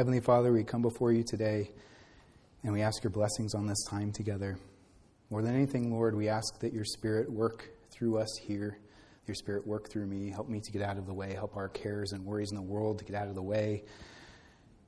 [0.00, 1.72] Heavenly Father, we come before you today
[2.64, 4.58] and we ask your blessings on this time together.
[5.28, 8.78] More than anything, Lord, we ask that your Spirit work through us here.
[9.26, 10.30] Your Spirit work through me.
[10.30, 11.34] Help me to get out of the way.
[11.34, 13.84] Help our cares and worries in the world to get out of the way.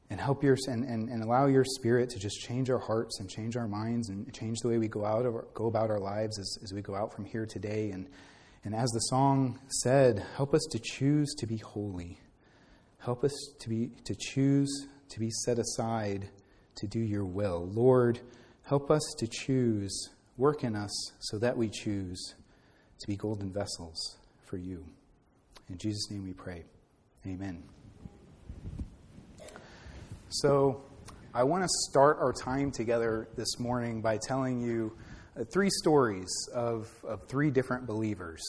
[0.08, 3.28] And help your and, and, and allow your Spirit to just change our hearts and
[3.28, 6.00] change our minds and change the way we go out of our, go about our
[6.00, 7.90] lives as, as we go out from here today.
[7.90, 8.08] And
[8.64, 12.18] and as the song said, help us to choose to be holy.
[12.98, 16.28] Help us to be to choose to be set aside
[16.76, 17.68] to do your will.
[17.72, 18.20] Lord,
[18.64, 20.90] help us to choose, work in us
[21.20, 22.34] so that we choose
[22.98, 24.16] to be golden vessels
[24.46, 24.84] for you.
[25.68, 26.64] In Jesus' name we pray.
[27.26, 27.62] Amen.
[30.30, 30.82] So,
[31.34, 34.92] I want to start our time together this morning by telling you
[35.38, 38.42] uh, three stories of, of three different believers.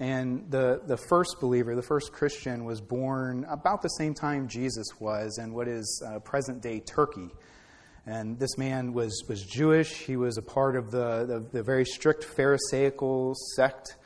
[0.00, 4.86] And the, the first believer, the first Christian, was born about the same time Jesus
[5.00, 7.30] was in what is uh, present day Turkey.
[8.06, 9.92] And this man was, was Jewish.
[9.92, 13.96] He was a part of the, the, the very strict Pharisaical sect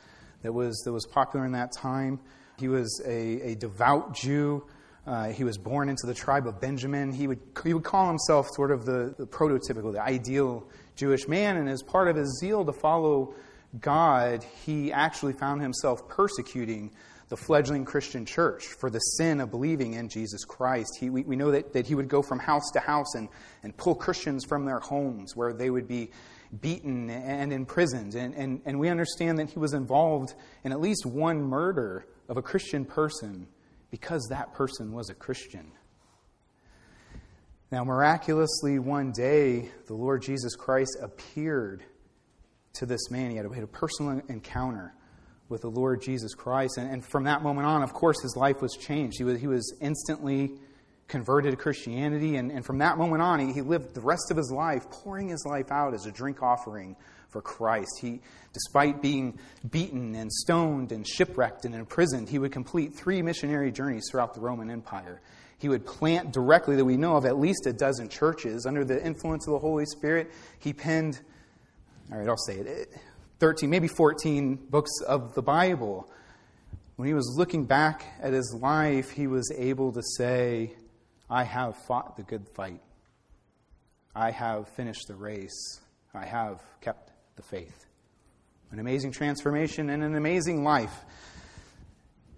[0.41, 2.19] that was, that was popular in that time.
[2.57, 4.65] He was a, a devout Jew.
[5.05, 7.11] Uh, he was born into the tribe of Benjamin.
[7.11, 11.57] He would, he would call himself sort of the, the prototypical, the ideal Jewish man,
[11.57, 13.35] and as part of his zeal to follow
[13.79, 16.91] God, he actually found himself persecuting
[17.29, 20.97] the fledgling Christian church for the sin of believing in Jesus Christ.
[20.99, 23.27] He, we, we know that, that he would go from house to house and,
[23.63, 26.11] and pull Christians from their homes where they would be
[26.61, 28.13] beaten and imprisoned.
[28.13, 32.37] And, and, and we understand that he was involved in at least one murder of
[32.37, 33.47] a Christian person
[33.89, 35.71] because that person was a Christian.
[37.71, 41.83] Now, miraculously, one day, the Lord Jesus Christ appeared
[42.73, 43.29] to this man.
[43.29, 44.95] He had a, personal encounter
[45.47, 46.77] with the Lord Jesus Christ.
[46.77, 49.17] And, and, from that moment on, of course, his life was changed.
[49.19, 50.53] He was, he was instantly
[51.07, 52.37] converted to Christianity.
[52.37, 55.29] And, and from that moment on, he, he lived the rest of his life pouring
[55.29, 56.95] his life out as a drink offering
[57.29, 57.99] for Christ.
[58.01, 58.21] He,
[58.53, 59.37] despite being
[59.69, 64.41] beaten and stoned and shipwrecked and imprisoned, he would complete three missionary journeys throughout the
[64.41, 65.21] Roman Empire.
[65.59, 68.65] He would plant directly, that we know of, at least a dozen churches.
[68.65, 71.19] Under the influence of the Holy Spirit, he penned,
[72.11, 72.97] all right, I'll say it, eh,
[73.39, 76.09] 13, maybe 14 books of the Bible.
[76.95, 80.73] When he was looking back at his life, he was able to say,
[81.29, 82.81] I have fought the good fight.
[84.15, 85.79] I have finished the race.
[86.13, 87.85] I have kept the faith.
[88.71, 90.93] An amazing transformation and an amazing life.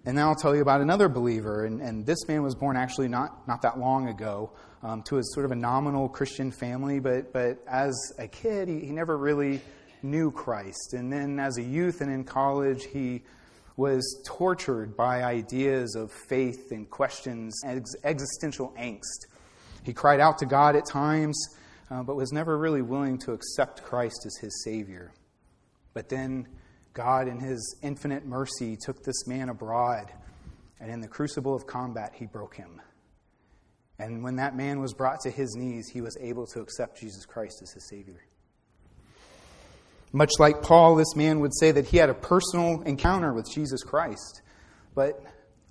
[0.06, 1.64] And now I'll tell you about another believer.
[1.64, 4.52] And, and this man was born actually not, not that long ago
[4.86, 8.78] um, to a sort of a nominal Christian family, but, but as a kid, he,
[8.78, 9.60] he never really
[10.00, 10.94] knew Christ.
[10.94, 13.22] And then as a youth and in college, he
[13.76, 19.26] was tortured by ideas of faith and questions, ex- existential angst.
[19.82, 21.36] He cried out to God at times,
[21.90, 25.12] uh, but was never really willing to accept Christ as his Savior.
[25.94, 26.46] But then
[26.94, 30.12] God, in his infinite mercy, took this man abroad,
[30.78, 32.80] and in the crucible of combat, he broke him.
[33.98, 37.24] And when that man was brought to his knees, he was able to accept Jesus
[37.24, 38.22] Christ as his Savior.
[40.12, 43.82] Much like Paul, this man would say that he had a personal encounter with Jesus
[43.82, 44.42] Christ.
[44.94, 45.22] But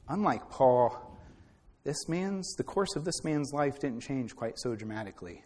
[0.08, 1.18] unlike Paul,
[1.84, 5.44] this man's the course of this man's life didn't change quite so dramatically.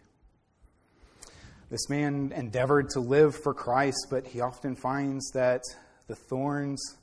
[1.70, 5.62] This man endeavored to live for Christ, but he often finds that
[6.08, 6.96] the thorns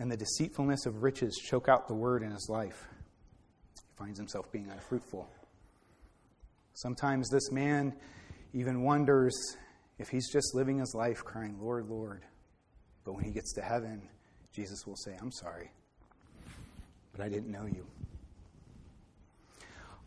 [0.00, 2.88] and the deceitfulness of riches choke out the word in his life.
[4.00, 5.28] Finds himself being unfruitful.
[6.72, 7.92] Sometimes this man
[8.54, 9.34] even wonders
[9.98, 12.22] if he's just living his life crying, Lord, Lord.
[13.04, 14.00] But when he gets to heaven,
[14.54, 15.70] Jesus will say, I'm sorry,
[17.12, 17.86] but I didn't know you.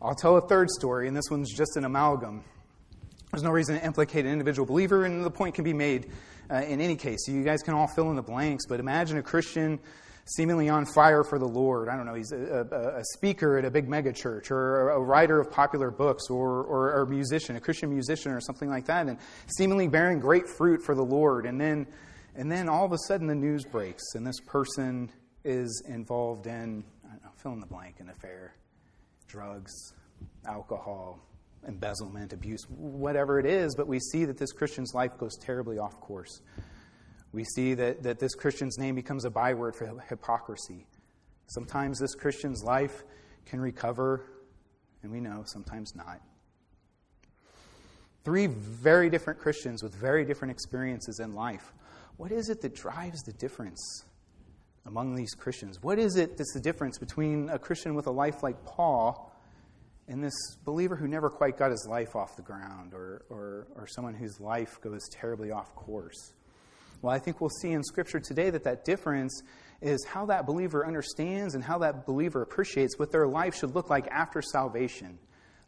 [0.02, 2.42] I'll tell a third story, and this one's just an amalgam.
[3.30, 6.10] There's no reason to implicate an individual believer, and the point can be made
[6.50, 7.28] uh, in any case.
[7.28, 9.78] You guys can all fill in the blanks, but imagine a Christian
[10.26, 11.88] seemingly on fire for the Lord.
[11.88, 15.40] I don't know, he's a, a, a speaker at a big megachurch, or a writer
[15.40, 19.06] of popular books, or, or, or, a musician, a Christian musician, or something like that,
[19.06, 19.18] and
[19.56, 21.46] seemingly bearing great fruit for the Lord.
[21.46, 21.86] And then,
[22.34, 25.10] and then all of a sudden the news breaks, and this person
[25.44, 28.54] is involved in, I don't know, fill in the blank, an affair,
[29.28, 29.72] drugs,
[30.46, 31.18] alcohol,
[31.66, 36.00] embezzlement, abuse, whatever it is, but we see that this Christian's life goes terribly off
[36.00, 36.40] course.
[37.34, 40.86] We see that, that this Christian's name becomes a byword for hypocrisy.
[41.48, 43.02] Sometimes this Christian's life
[43.44, 44.24] can recover,
[45.02, 46.20] and we know sometimes not.
[48.22, 51.74] Three very different Christians with very different experiences in life.
[52.18, 54.04] What is it that drives the difference
[54.86, 55.82] among these Christians?
[55.82, 59.32] What is it that's the difference between a Christian with a life like Paul
[60.06, 63.88] and this believer who never quite got his life off the ground or, or, or
[63.88, 66.32] someone whose life goes terribly off course?
[67.04, 69.42] Well, I think we'll see in Scripture today that that difference
[69.82, 73.90] is how that believer understands and how that believer appreciates what their life should look
[73.90, 75.18] like after salvation.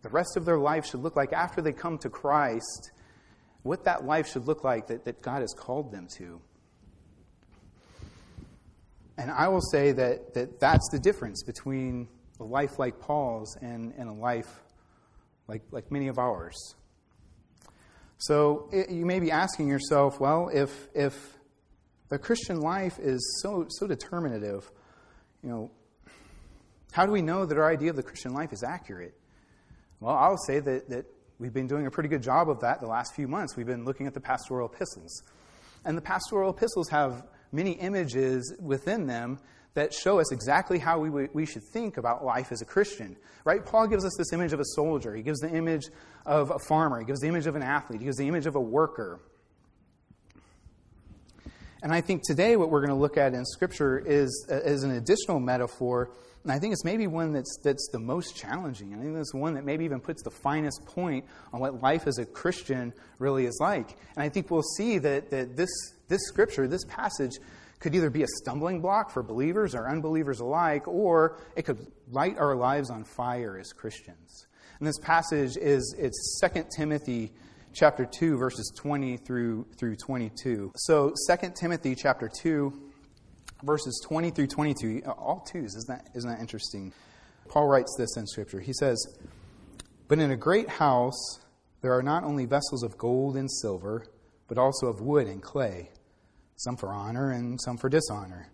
[0.01, 2.91] The rest of their life should look like after they come to Christ,
[3.65, 6.41] what that life should look like that, that God has called them to.
[9.19, 12.09] And I will say that, that that's the difference between
[12.41, 14.63] a life like Paul's and, and a life
[15.49, 16.77] like, like many of ours.
[18.19, 21.37] So it, you may be asking yourself, well, if, if
[22.09, 24.71] the Christian life is so, so determinative,
[25.43, 25.71] you know,
[26.93, 29.15] how do we know that our idea of the Christian life is accurate?
[30.01, 31.07] Well, I'll say that, that
[31.39, 33.57] we've been doing a pretty good job of that the last few months.
[33.57, 35.23] We've been looking at the pastoral epistles.
[35.85, 39.39] And the pastoral epistles have many images within them
[39.77, 43.17] that show us exactly how we, we should think about life as a Christian.
[43.45, 43.65] Right?
[43.65, 45.15] Paul gives us this image of a soldier.
[45.15, 45.85] He gives the image
[46.27, 46.99] of a farmer.
[46.99, 48.01] He gives the image of an athlete.
[48.01, 49.21] He gives the image of a worker.
[51.83, 54.91] And I think today what we're going to look at in Scripture is, is an
[54.91, 56.11] additional metaphor,
[56.43, 58.95] and I think it's maybe one that's, that's the most challenging.
[58.95, 62.19] I think it's one that maybe even puts the finest point on what life as
[62.19, 63.97] a Christian really is like.
[64.15, 65.69] And I think we'll see that, that this,
[66.07, 67.33] this Scripture, this passage,
[67.81, 72.39] could either be a stumbling block for believers or unbelievers alike, or it could light
[72.39, 74.47] our lives on fire as Christians.
[74.79, 77.33] And this passage is it's 2 Timothy
[77.73, 80.73] chapter 2 verses 20 through through 22.
[80.77, 82.73] So 2 Timothy chapter 2
[83.63, 86.93] verses 20 through 22, all twos, isn't that isn't that interesting?
[87.49, 88.61] Paul writes this in scripture.
[88.61, 88.99] He says,
[90.09, 91.41] "But in a great house
[91.81, 94.05] there are not only vessels of gold and silver,
[94.49, 95.91] but also of wood and clay."
[96.57, 98.49] Some for honor and some for dishonor.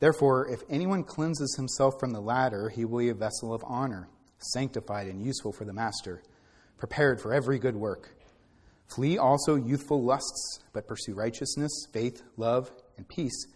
[0.00, 4.08] Therefore, if anyone cleanses himself from the latter, he will be a vessel of honor,
[4.38, 6.22] sanctified and useful for the master,
[6.76, 8.10] prepared for every good work.
[8.94, 13.46] Flee also youthful lusts, but pursue righteousness, faith, love, and peace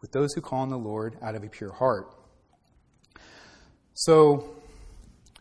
[0.00, 2.14] with those who call on the Lord out of a pure heart.
[3.94, 4.56] So,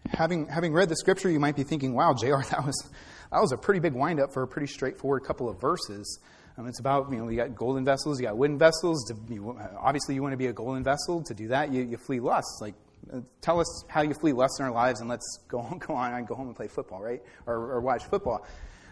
[0.10, 2.90] having, having read the scripture, you might be thinking, wow, JR, that was,
[3.32, 6.20] that was a pretty big windup for a pretty straightforward couple of verses.
[6.58, 9.04] Um, it's about, you know, you got golden vessels, you got wooden vessels.
[9.06, 11.24] To, you, obviously, you want to be a golden vessel.
[11.24, 12.62] To do that, you, you flee lust.
[12.62, 12.76] Like,
[13.12, 15.94] uh, tell us how you flee lust in our lives, and let's go on, go
[15.96, 17.22] on and go home and play football, right?
[17.48, 18.46] Or, or watch football.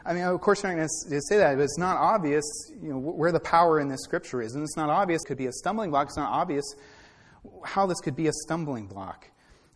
[0.04, 2.44] I mean, of course, you're not going to say that, but it's not obvious,
[2.82, 4.56] you know, where the power in this scripture is.
[4.56, 5.22] And it's not obvious.
[5.24, 6.08] Could be a stumbling block.
[6.08, 6.66] It's not obvious
[7.64, 9.31] how this could be a stumbling block.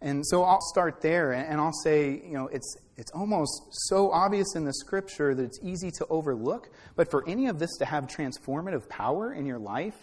[0.06, 4.56] And so I'll start there, and I'll say, you know, it's, it's almost so obvious
[4.56, 6.70] in the scripture that it's easy to overlook.
[6.96, 9.96] But for any of this to have transformative power in your life,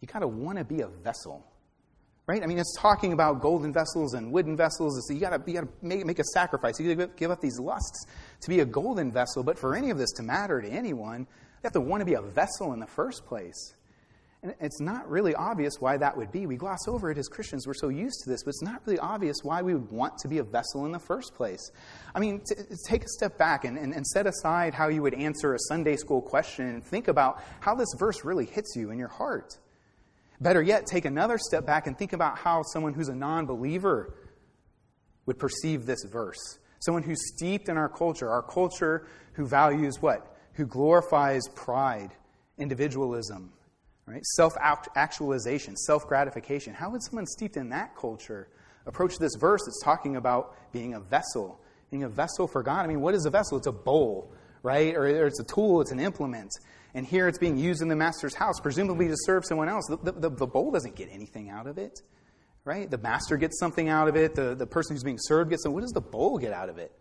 [0.00, 1.46] you got to want to be a vessel.
[2.26, 2.42] Right?
[2.42, 4.98] I mean, it's talking about golden vessels and wooden vessels.
[4.98, 6.80] It's, you got to you got to make, make a sacrifice.
[6.80, 8.04] You got to give up these lusts
[8.40, 9.44] to be a golden vessel.
[9.44, 12.14] But for any of this to matter to anyone, you have to want to be
[12.14, 13.76] a vessel in the first place.
[14.42, 16.46] And it's not really obvious why that would be.
[16.46, 17.66] We gloss over it as Christians.
[17.66, 20.28] We're so used to this, but it's not really obvious why we would want to
[20.28, 21.70] be a vessel in the first place.
[22.14, 22.54] I mean, t-
[22.86, 25.96] take a step back and, and, and set aside how you would answer a Sunday
[25.96, 29.58] school question and think about how this verse really hits you in your heart.
[30.40, 34.14] Better yet, take another step back and think about how someone who's a non believer
[35.24, 36.58] would perceive this verse.
[36.80, 40.36] Someone who's steeped in our culture, our culture who values what?
[40.54, 42.10] Who glorifies pride,
[42.58, 43.52] individualism,
[44.06, 44.24] right?
[44.24, 44.54] Self
[44.94, 46.74] actualization, self gratification.
[46.74, 48.48] How would someone steeped in that culture
[48.86, 51.60] approach this verse that's talking about being a vessel?
[51.90, 52.84] Being a vessel for God.
[52.84, 53.58] I mean, what is a vessel?
[53.58, 54.32] It's a bowl,
[54.62, 54.94] right?
[54.94, 56.50] Or, it's a tool, it's an implement.
[56.94, 59.84] And here it's being used in the master's house, presumably to serve someone else.
[59.86, 62.00] The, the, the bowl doesn't get anything out of it,
[62.64, 62.90] right?
[62.90, 64.34] The master gets something out of it.
[64.34, 65.74] The, the person who's being served gets something.
[65.74, 66.92] What does the bowl get out of it?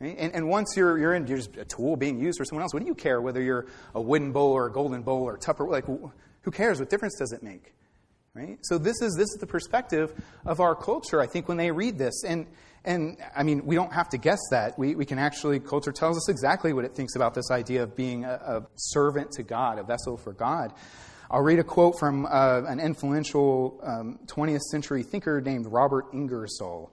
[0.00, 0.16] Right?
[0.18, 2.74] And, and once you're, you're in, you're just a tool being used for someone else,
[2.74, 5.38] what do you care whether you're a wooden bowl or a golden bowl or a
[5.38, 5.66] Tupper?
[5.68, 6.78] Like, who cares?
[6.78, 7.74] What difference does it make?
[8.34, 8.58] Right?
[8.62, 10.12] So this is this is the perspective
[10.44, 12.22] of our culture, I think, when they read this.
[12.22, 12.46] And
[12.86, 14.78] and I mean, we don't have to guess that.
[14.78, 17.96] We, we can actually, culture tells us exactly what it thinks about this idea of
[17.96, 20.72] being a, a servant to God, a vessel for God.
[21.28, 26.92] I'll read a quote from uh, an influential um, 20th century thinker named Robert Ingersoll.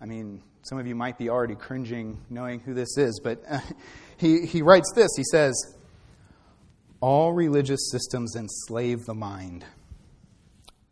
[0.00, 3.60] I mean, some of you might be already cringing knowing who this is, but uh,
[4.16, 5.10] he, he writes this.
[5.16, 5.54] He says,
[7.00, 9.64] all religious systems enslave the mind.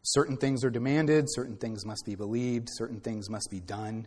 [0.03, 4.07] Certain things are demanded, certain things must be believed, certain things must be done.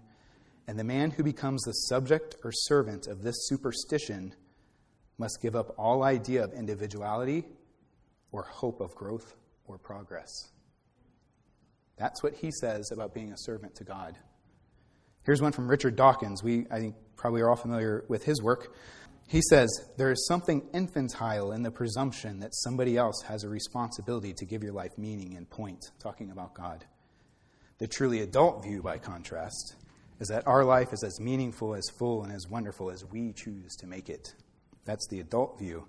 [0.67, 4.35] And the man who becomes the subject or servant of this superstition
[5.17, 7.45] must give up all idea of individuality
[8.31, 10.51] or hope of growth or progress.
[11.97, 14.15] That's what he says about being a servant to God.
[15.25, 16.43] Here's one from Richard Dawkins.
[16.43, 18.75] We, I think, probably are all familiar with his work.
[19.27, 24.33] He says, There is something infantile in the presumption that somebody else has a responsibility
[24.33, 26.85] to give your life meaning and point, talking about God.
[27.79, 29.75] The truly adult view, by contrast,
[30.19, 33.75] is that our life is as meaningful, as full, and as wonderful as we choose
[33.77, 34.35] to make it.
[34.85, 35.87] That's the adult view.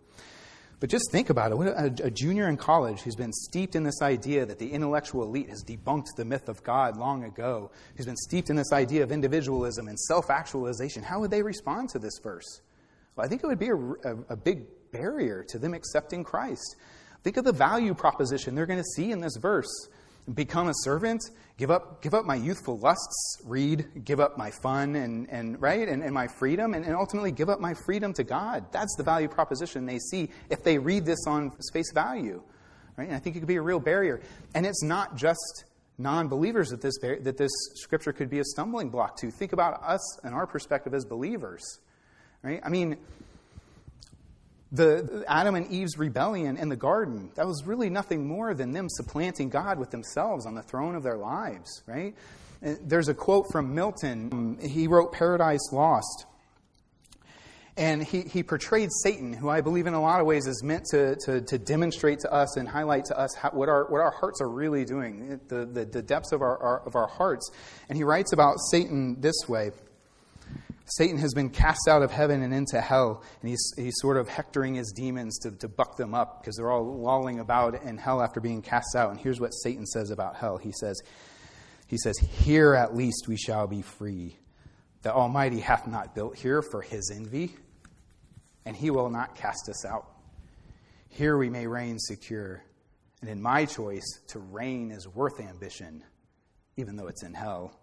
[0.78, 2.00] But just think about it.
[2.04, 5.64] A, junior in college who's been steeped in this idea that the intellectual elite has
[5.64, 9.88] debunked the myth of God long ago, who's been steeped in this idea of individualism
[9.88, 12.60] and self actualization, how would they respond to this verse?
[13.14, 16.76] Well, I think it would be a, a, a big barrier to them accepting Christ.
[17.22, 19.88] Think of the value proposition they're going to see in this verse
[20.34, 21.22] become a servant,
[21.56, 25.88] give up, give up my youthful lusts, read, give up my fun and, and right,
[25.88, 28.66] and, and my freedom, and, and ultimately give up my freedom to God.
[28.72, 32.42] That's the value proposition they see if they read this on face value.
[32.96, 33.08] Right?
[33.08, 34.20] And I think it could be a real barrier.
[34.54, 35.64] And it's not just
[35.98, 39.30] non-believers that this, that this scripture could be a stumbling block to.
[39.30, 41.78] Think about us and our perspective as believers.
[42.42, 42.60] Right?
[42.64, 42.96] I mean,
[44.72, 48.88] the Adam and Eve's rebellion in the garden, that was really nothing more than them
[48.88, 52.14] supplanting God with themselves on the throne of their lives, right?
[52.64, 54.58] Uh, there's a quote from Milton.
[54.60, 56.26] He wrote Paradise Lost.
[57.78, 60.86] And he, he portrayed Satan, who I believe in a lot of ways is meant
[60.92, 64.10] to, to, to demonstrate to us and highlight to us how, what, our, what our
[64.10, 67.50] hearts are really doing, the, the, the depths of our, our, of our hearts.
[67.90, 69.72] And he writes about Satan this way
[70.88, 74.28] Satan has been cast out of heaven and into hell, and he's, he's sort of
[74.28, 78.22] hectoring his demons to, to buck them up because they're all lolling about in hell
[78.22, 79.10] after being cast out.
[79.10, 80.58] And here's what Satan says about hell.
[80.58, 81.02] He says,
[81.88, 84.36] he says, Here at least we shall be free.
[85.02, 87.56] The Almighty hath not built here for his envy,
[88.64, 90.08] and he will not cast us out.
[91.08, 92.62] Here we may reign secure.
[93.22, 96.04] And in my choice, to reign is worth ambition,
[96.76, 97.76] even though it's in hell.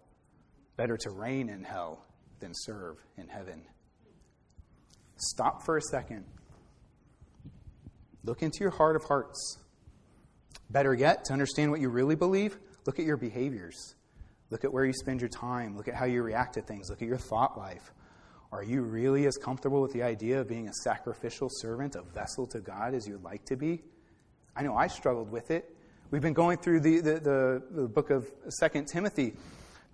[0.76, 2.02] Better to reign in hell
[2.44, 3.62] than serve in heaven.
[5.16, 6.26] Stop for a second.
[8.22, 9.58] Look into your heart of hearts.
[10.68, 13.94] Better yet, to understand what you really believe, look at your behaviors.
[14.50, 15.74] Look at where you spend your time.
[15.74, 16.90] Look at how you react to things.
[16.90, 17.92] Look at your thought life.
[18.52, 22.46] Are you really as comfortable with the idea of being a sacrificial servant, a vessel
[22.48, 23.82] to God, as you'd like to be?
[24.54, 25.74] I know I struggled with it.
[26.10, 29.32] We've been going through the, the, the, the book of Second Timothy.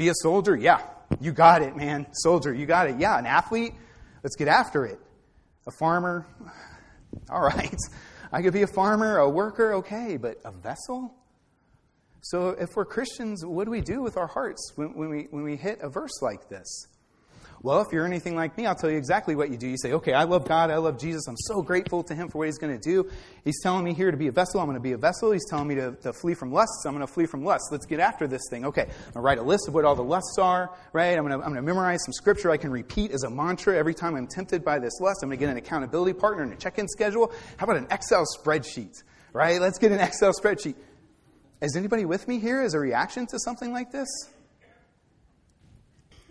[0.00, 0.57] Be a soldier?
[0.57, 0.80] Yeah.
[1.21, 2.07] You got it, man.
[2.12, 2.99] Soldier, you got it.
[2.99, 3.19] Yeah.
[3.19, 3.75] An athlete?
[4.23, 4.99] Let's get after it.
[5.66, 6.26] A farmer?
[7.30, 7.76] All right.
[8.33, 11.14] I could be a farmer, a worker, okay, but a vessel?
[12.23, 15.42] So if we're Christians, what do we do with our hearts when, when, we, when
[15.42, 16.87] we hit a verse like this?
[17.62, 19.69] Well, if you're anything like me, I'll tell you exactly what you do.
[19.69, 20.71] You say, okay, I love God.
[20.71, 21.26] I love Jesus.
[21.29, 23.11] I'm so grateful to Him for what He's going to do.
[23.45, 24.61] He's telling me here to be a vessel.
[24.61, 25.31] I'm going to be a vessel.
[25.31, 26.87] He's telling me to, to flee from lusts.
[26.87, 27.69] I'm going to flee from lusts.
[27.71, 28.64] Let's get after this thing.
[28.64, 31.19] Okay, I'm going to write a list of what all the lusts are, right?
[31.19, 33.76] I'm going, to, I'm going to memorize some scripture I can repeat as a mantra
[33.76, 35.19] every time I'm tempted by this lust.
[35.23, 37.31] I'm going to get an accountability partner and a check in schedule.
[37.59, 39.02] How about an Excel spreadsheet,
[39.35, 39.61] right?
[39.61, 40.76] Let's get an Excel spreadsheet.
[41.61, 44.09] Is anybody with me here as a reaction to something like this?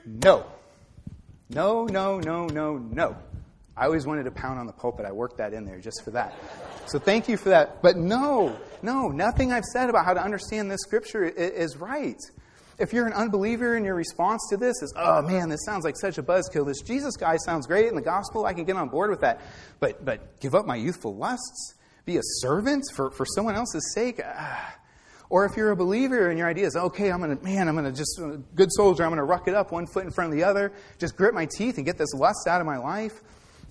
[0.08, 0.48] No.
[1.50, 3.18] No, no, no, no, no.
[3.76, 5.06] I always wanted to pound on the pulpit.
[5.06, 6.36] I worked that in there just for that.
[6.86, 7.82] So thank you for that.
[7.82, 12.20] But no, no, nothing I've said about how to understand this scripture is right.
[12.78, 15.98] If you're an unbeliever and your response to this is, oh man, this sounds like
[15.98, 16.66] such a buzzkill.
[16.66, 18.46] This Jesus guy sounds great in the gospel.
[18.46, 19.42] I can get on board with that.
[19.80, 21.74] But, but give up my youthful lusts?
[22.06, 24.22] Be a servant for, for someone else's sake?
[24.24, 24.76] Ah,
[25.30, 27.76] or if you're a believer and your idea is, okay, I'm going to, man, I'm
[27.76, 30.12] going to just, uh, good soldier, I'm going to ruck it up one foot in
[30.12, 32.78] front of the other, just grit my teeth and get this lust out of my
[32.78, 33.22] life,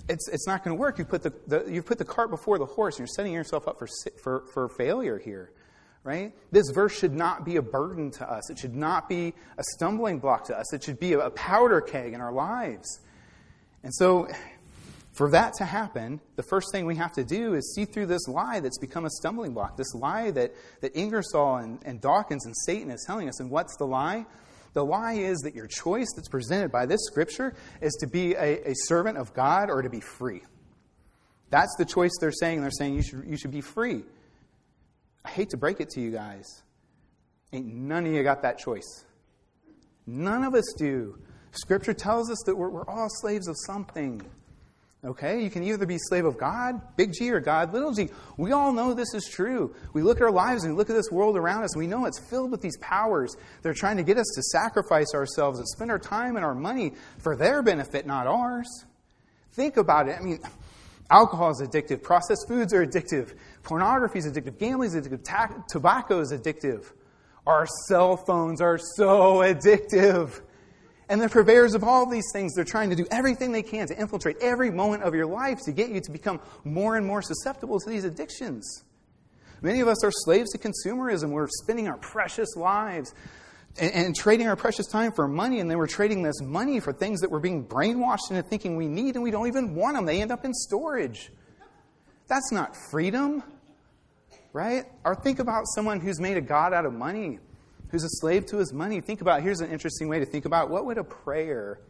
[0.09, 0.99] it's, it's not going to work.
[0.99, 3.69] You put the, the, you've put the cart before the horse and you're setting yourself
[3.69, 3.89] up for,
[4.23, 5.53] for, for failure here,
[6.05, 6.33] right?
[6.51, 8.49] This verse should not be a burden to us.
[8.51, 10.73] It should not be a stumbling block to us.
[10.73, 13.01] It should be a powder keg in our lives.
[13.83, 14.29] And so
[15.19, 18.29] for that to happen, the first thing we have to do is see through this
[18.29, 22.55] lie that's become a stumbling block, this lie that, that Ingersoll and, and Dawkins and
[22.57, 23.41] Satan is telling us.
[23.41, 24.27] And what's the lie?
[24.75, 28.71] The lie is that your choice that's presented by this scripture is to be a,
[28.71, 30.43] a servant of God or to be free.
[31.51, 32.61] That's the choice they're saying.
[32.61, 34.05] They're saying you should, you should be free.
[35.25, 36.63] I hate to break it to you guys.
[37.53, 39.05] Ain't none of you got that choice.
[40.07, 41.19] None of us do.
[41.51, 44.23] Scripture tells us that we're, we're all slaves of something.
[45.05, 45.43] Okay?
[45.43, 48.09] You can either be slave of God, big G, or God, little g.
[48.37, 49.75] We all know this is true.
[49.93, 51.87] We look at our lives and we look at this world around us, and we
[51.87, 53.37] know it's filled with these powers.
[53.63, 56.95] They're trying to get us to sacrifice ourselves and spend our time and our money
[57.19, 58.69] for their benefit, not ours.
[59.53, 60.17] Think about it.
[60.19, 60.41] I mean,
[61.11, 66.33] alcohol is addictive, processed foods are addictive, pornography is addictive, gambling is addictive, tobacco is
[66.33, 66.93] addictive.
[67.47, 70.43] Our cell phones are so addictive.
[71.09, 73.99] And the purveyors of all these things, they're trying to do everything they can to
[73.99, 77.81] infiltrate every moment of your life to get you to become more and more susceptible
[77.81, 78.85] to these addictions.
[79.63, 81.31] Many of us are slaves to consumerism.
[81.31, 83.15] We're spending our precious lives
[83.81, 86.93] and, and, trading our precious time for money, and then we're trading this money for
[86.93, 90.05] things that we're being brainwashed into thinking we need, and we don't even want them.
[90.05, 91.31] They end up in storage.
[92.27, 93.43] That's not freedom,
[94.53, 94.85] right?
[95.05, 97.39] Or think about someone who's made a God out of money
[97.91, 99.01] who's a slave to his money.
[99.01, 101.81] Think about here's an interesting way to think about what would a prayer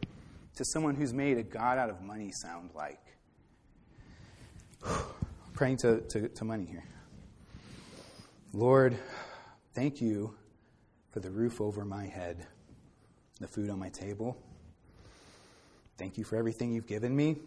[0.55, 3.01] to someone who's made a God out of money sound like?
[5.53, 6.83] Praying to, to, to money here.
[8.53, 8.97] Lord,
[9.75, 10.33] thank you
[11.11, 12.47] for the roof over my head,
[13.39, 14.37] the food on my table.
[15.97, 17.37] Thank you for everything you've given me.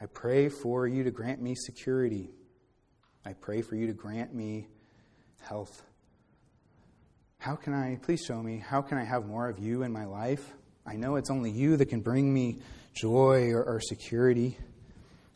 [0.00, 2.30] I pray for you to grant me security.
[3.24, 4.66] I pray for you to grant me
[5.40, 5.84] health.
[7.42, 10.04] How can I, please show me, how can I have more of you in my
[10.04, 10.52] life?
[10.86, 12.58] I know it's only you that can bring me
[12.94, 14.56] joy or, or security.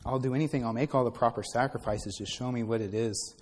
[0.05, 2.15] I'll do anything, I'll make all the proper sacrifices.
[2.17, 3.35] Just show me what it is.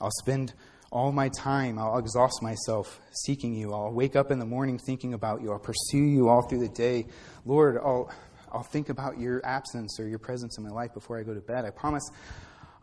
[0.00, 0.54] I'll spend
[0.90, 3.74] all my time, I'll exhaust myself seeking you.
[3.74, 5.52] I'll wake up in the morning thinking about you.
[5.52, 7.08] I'll pursue you all through the day.
[7.44, 8.10] Lord, I'll,
[8.50, 11.42] I'll think about your absence or your presence in my life before I go to
[11.42, 11.66] bed.
[11.66, 12.08] I promise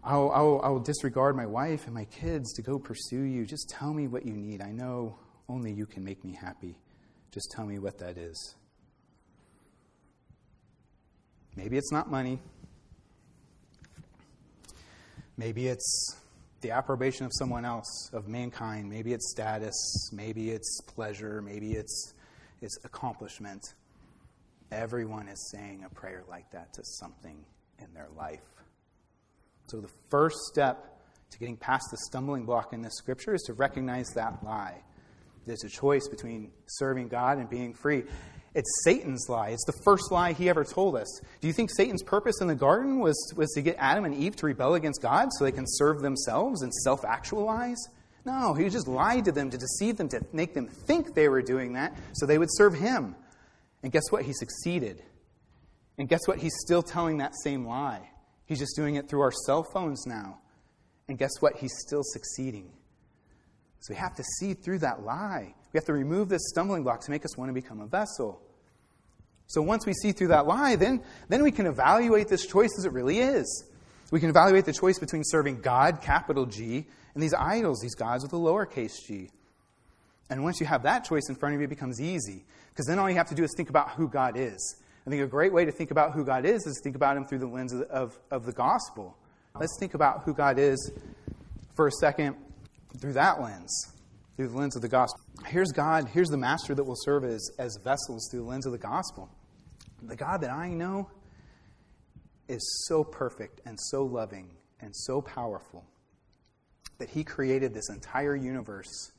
[0.05, 3.43] I'll, I'll, I'll disregard my wife and my kids to go pursue you.
[3.43, 4.61] Just tell me what you need.
[4.61, 5.17] I know
[5.49, 6.77] only you can make me happy.
[7.31, 8.55] Just tell me what that is.
[11.55, 12.39] Maybe it's not money.
[15.37, 16.15] Maybe it's
[16.61, 18.87] the approbation of someone else, of mankind.
[18.87, 20.11] Maybe it's status.
[20.13, 21.41] Maybe it's pleasure.
[21.41, 22.13] Maybe it's,
[22.61, 23.73] it's accomplishment.
[24.71, 27.43] Everyone is saying a prayer like that to something
[27.79, 28.54] in their life.
[29.67, 30.99] So, the first step
[31.31, 34.81] to getting past the stumbling block in this scripture is to recognize that lie.
[35.45, 38.03] There's a choice between serving God and being free.
[38.55, 39.49] It's Satan's lie.
[39.49, 41.19] It's the first lie he ever told us.
[41.41, 44.35] Do you think Satan's purpose in the garden was, was to get Adam and Eve
[44.37, 47.77] to rebel against God so they can serve themselves and self actualize?
[48.25, 51.41] No, he just lied to them to deceive them, to make them think they were
[51.41, 53.15] doing that so they would serve him.
[53.83, 54.23] And guess what?
[54.23, 55.03] He succeeded.
[55.97, 56.39] And guess what?
[56.39, 58.09] He's still telling that same lie.
[58.45, 60.39] He's just doing it through our cell phones now.
[61.07, 61.57] And guess what?
[61.57, 62.71] He's still succeeding.
[63.79, 65.53] So we have to see through that lie.
[65.71, 68.41] We have to remove this stumbling block to make us want to become a vessel.
[69.47, 72.85] So once we see through that lie, then, then we can evaluate this choice as
[72.85, 73.65] it really is.
[74.11, 78.23] We can evaluate the choice between serving God, capital G, and these idols, these gods
[78.23, 79.29] with a lowercase g.
[80.29, 82.45] And once you have that choice in front of you, it becomes easy.
[82.69, 84.81] Because then all you have to do is think about who God is.
[85.05, 87.25] I think a great way to think about who God is is think about Him
[87.25, 89.15] through the lens of, of, of the gospel.
[89.59, 90.91] Let's think about who God is
[91.75, 92.35] for a second
[92.99, 93.93] through that lens,
[94.35, 95.21] through the lens of the gospel.
[95.45, 98.71] Here's God, here's the master that will serve as, as vessels through the lens of
[98.71, 99.29] the gospel.
[100.01, 101.09] The God that I know
[102.47, 105.85] is so perfect and so loving and so powerful
[106.97, 109.11] that He created this entire universe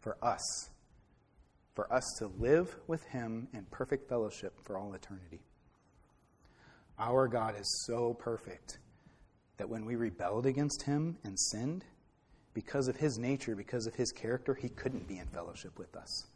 [0.00, 0.70] for us
[1.78, 5.38] for us to live with Him in perfect fellowship for all eternity.
[6.98, 8.80] Our God is so perfect
[9.58, 11.84] that when we rebelled against Him and sinned,
[12.52, 16.26] because of His nature, because of His character, He couldn't be in fellowship with us.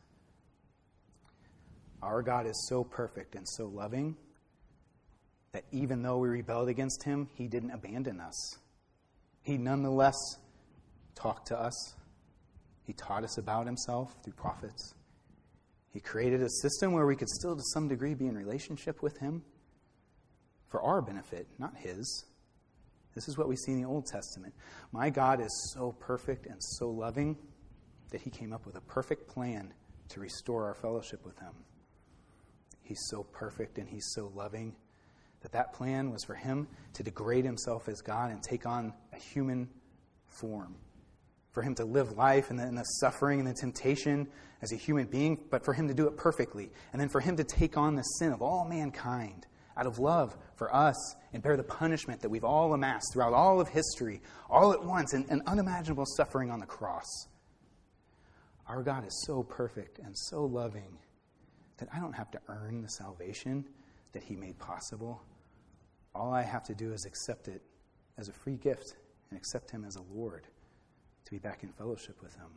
[2.05, 4.17] Our God is so perfect and so loving
[5.51, 8.59] that even though we rebelled against Him, He didn't abandon us.
[9.43, 10.37] He nonetheless
[11.17, 11.97] talked to us.
[12.87, 14.95] He taught us about Himself through prophets.
[15.93, 19.19] He created a system where we could still, to some degree, be in relationship with
[19.19, 19.43] Him
[20.69, 22.25] for our benefit, not His.
[23.15, 24.55] This is what we see in the Old Testament.
[24.91, 27.37] My God is so perfect and so loving
[28.11, 29.75] that He came up with a perfect plan
[30.09, 31.53] to restore our fellowship with Him.
[32.83, 34.75] He's so perfect and He's so loving
[35.43, 39.19] that that plan was for Him to degrade Himself as God and take on a
[39.19, 39.69] human
[40.27, 40.75] form
[41.53, 44.27] for him to live life and the, the, suffering and the temptation
[44.63, 46.71] as a human being, but for him to do it perfectly.
[46.93, 50.37] And then for him to take on the sin of all mankind out of love
[50.57, 50.97] for us
[51.33, 55.13] and bear the punishment that we've all amassed throughout all of history, all at once,
[55.13, 57.27] and unimaginable suffering on the cross.
[58.67, 60.99] Our God is so perfect and so loving
[61.79, 63.65] that I don't have to earn the salvation
[64.13, 65.23] that he made possible.
[66.15, 67.63] All I have to do is accept it
[68.19, 68.95] as a free gift
[69.31, 70.47] and accept him as a Lord
[71.25, 72.49] to be back in fellowship with Him.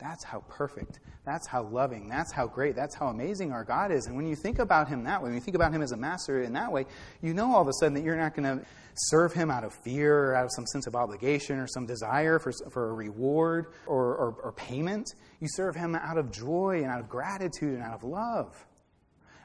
[0.00, 4.06] That's how perfect, that's how loving, that's how great, that's how amazing our God is.
[4.06, 5.96] And when you think about Him that way, when you think about Him as a
[5.96, 6.86] master in that way,
[7.20, 9.74] you know all of a sudden that you're not going to serve Him out of
[9.84, 13.66] fear or out of some sense of obligation or some desire for, for a reward
[13.86, 15.06] or, or, or payment.
[15.38, 18.66] You serve Him out of joy and out of gratitude and out of love.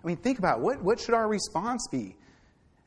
[0.06, 0.62] I mean, think about it.
[0.62, 2.16] what what should our response be?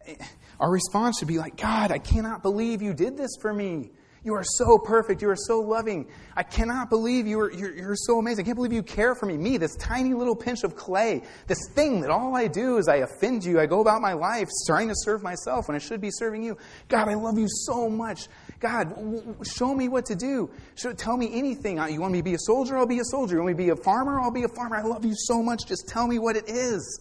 [0.07, 0.14] Eh,
[0.59, 3.90] our response should be like, God, I cannot believe you did this for me.
[4.24, 5.22] You are so perfect.
[5.22, 6.09] You are so loving.
[6.37, 8.44] I cannot believe you are, you're, you're so amazing.
[8.44, 9.37] I can't believe you care for me.
[9.37, 12.96] Me, this tiny little pinch of clay, this thing that all I do is I
[12.96, 13.61] offend you.
[13.61, 16.57] I go about my life trying to serve myself when I should be serving you.
[16.88, 18.28] God, I love you so much.
[18.61, 20.50] God, w- show me what to do.
[20.74, 21.76] Show, tell me anything.
[21.76, 22.76] You want me to be a soldier?
[22.76, 23.37] I'll be a soldier.
[23.37, 24.20] You want me to be a farmer?
[24.20, 24.76] I'll be a farmer.
[24.76, 25.66] I love you so much.
[25.66, 27.00] Just tell me what it is.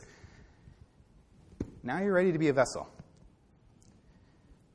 [1.84, 2.88] Now you're ready to be a vessel.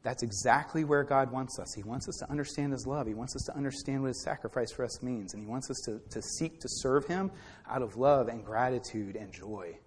[0.02, 1.72] That's exactly where God wants us.
[1.74, 3.06] He wants us to understand His love.
[3.06, 5.32] He wants us to understand what His sacrifice for us means.
[5.32, 7.30] And He wants us to, to seek to serve Him
[7.70, 9.78] out of love and gratitude and joy.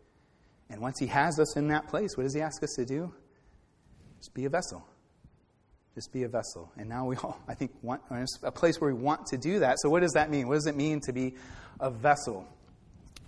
[0.70, 3.14] And once He has us in that place, what does He ask us to do?
[4.20, 4.86] Just be a vessel.
[5.96, 6.72] Just be a vessel.
[6.78, 8.02] And now we all, I think, want
[8.42, 9.80] a place where we want to do that.
[9.80, 10.48] So, what does that mean?
[10.48, 11.36] What does it mean to be
[11.82, 12.48] a vessel?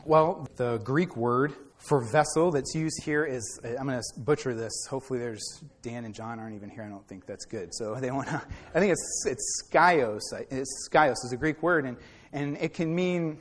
[0.06, 4.74] Well, the Greek word for vessel that's used here is I'm going to butcher this.
[4.90, 6.84] Hopefully, there's Dan and John aren't even here.
[6.84, 7.74] I don't think that's good.
[7.74, 8.42] So they want to.
[8.74, 10.22] I think it's it's skios.
[10.50, 11.98] It's skyos is a Greek word, and
[12.34, 13.38] and it can mean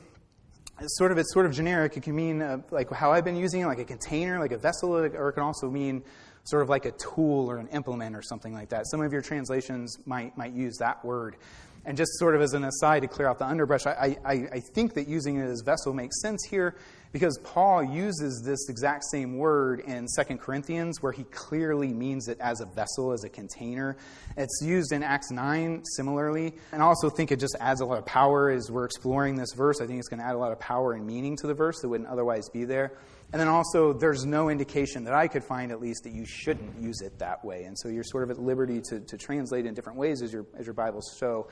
[0.79, 1.97] it's sort of it's sort of generic.
[1.97, 4.57] It can mean uh, like how I've been using it, like a container, like a
[4.57, 6.03] vessel, or it can also mean
[6.43, 8.87] sort of like a tool or an implement or something like that.
[8.87, 11.35] Some of your translations might might use that word.
[11.87, 14.59] And just sort of as an aside to clear out the underbrush, I, I, I
[14.59, 16.75] think that using it as vessel makes sense here
[17.13, 22.37] because Paul uses this exact same word in 2 Corinthians, where he clearly means it
[22.41, 23.95] as a vessel, as a container.
[24.35, 26.53] It's used in Acts 9 similarly.
[26.73, 29.53] And I also think it just adds a lot of power as we're exploring this
[29.53, 29.79] verse.
[29.79, 31.79] I think it's going to add a lot of power and meaning to the verse
[31.79, 32.91] that wouldn't otherwise be there.
[33.33, 36.81] And then also, there's no indication that I could find, at least, that you shouldn't
[36.81, 37.65] use it that way.
[37.65, 40.45] And so you're sort of at liberty to, to translate in different ways as your,
[40.57, 41.47] as your Bibles show.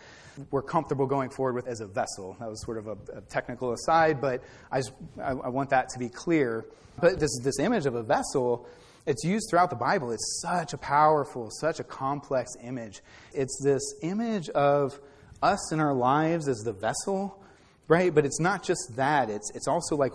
[0.51, 2.37] We're comfortable going forward with as a vessel.
[2.39, 4.83] That was sort of a, a technical aside, but I,
[5.21, 6.65] I, I want that to be clear.
[7.01, 8.69] But this, this image of a vessel,
[9.05, 10.11] it's used throughout the Bible.
[10.11, 13.01] It's such a powerful, such a complex image.
[13.33, 14.97] It's this image of
[15.41, 17.43] us in our lives as the vessel
[17.87, 18.13] right?
[18.13, 19.29] But it's not just that.
[19.29, 20.13] It's, it's also like,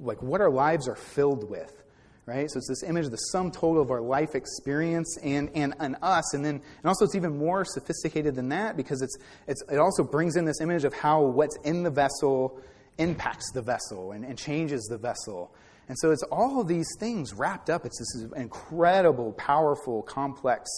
[0.00, 1.82] like what our lives are filled with,
[2.26, 2.50] right?
[2.50, 5.96] So it's this image of the sum total of our life experience and, and, and
[6.02, 6.34] us.
[6.34, 10.02] And then and also it's even more sophisticated than that because it's, it's, it also
[10.02, 12.60] brings in this image of how what's in the vessel
[12.98, 15.52] impacts the vessel and, and changes the vessel.
[15.88, 17.84] And so it's all these things wrapped up.
[17.84, 20.70] It's this incredible, powerful, complex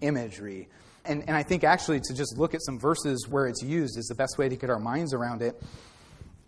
[0.00, 0.68] imagery
[1.08, 4.06] and, and I think actually to just look at some verses where it's used is
[4.06, 5.60] the best way to get our minds around it.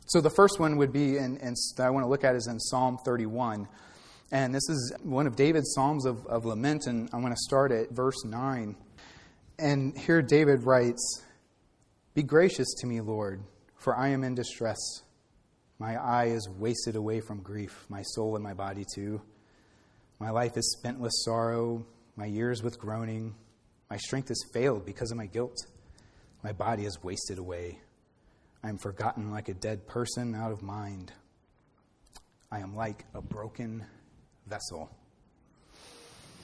[0.06, 2.60] So the first one would be, and that I want to look at is in
[2.60, 3.66] Psalm 31.
[4.30, 7.72] And this is one of David's Psalms of, of lament, and I'm going to start
[7.72, 8.76] at verse 9.
[9.58, 11.22] And here David writes,
[12.14, 13.42] Be gracious to me, Lord,
[13.76, 14.78] for I am in distress.
[15.78, 19.22] My eye is wasted away from grief, my soul and my body too.
[20.18, 23.34] My life is spent with sorrow, my years with groaning.
[23.90, 25.56] My strength has failed because of my guilt.
[26.44, 27.80] My body has wasted away.
[28.62, 31.12] I am forgotten like a dead person out of mind.
[32.52, 33.84] I am like a broken
[34.46, 34.90] vessel.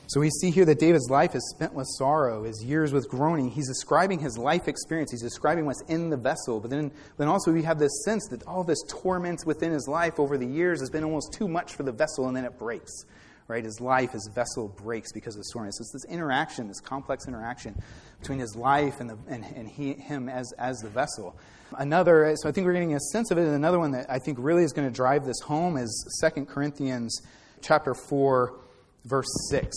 [0.08, 3.50] So we see here that David's life is spent with sorrow, his years with groaning.
[3.50, 5.10] He's describing his life experience.
[5.10, 6.60] He's describing what's in the vessel.
[6.60, 10.20] But then, then also we have this sense that all this torment within his life
[10.20, 13.04] over the years has been almost too much for the vessel, and then it breaks
[13.48, 13.64] right?
[13.64, 15.78] His life, his vessel breaks because of the soreness.
[15.80, 17.80] It's this interaction, this complex interaction
[18.20, 21.38] between his life and, the, and, and he, him as, as the vessel.
[21.78, 23.44] Another, so I think we're getting a sense of it.
[23.44, 26.44] And another one that I think really is going to drive this home is 2
[26.46, 27.20] Corinthians
[27.60, 28.58] chapter 4,
[29.04, 29.76] verse 6.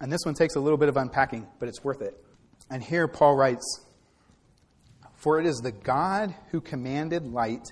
[0.00, 2.14] And this one takes a little bit of unpacking, but it's worth it.
[2.70, 3.80] And here Paul writes,
[5.16, 7.66] For it is the God who commanded light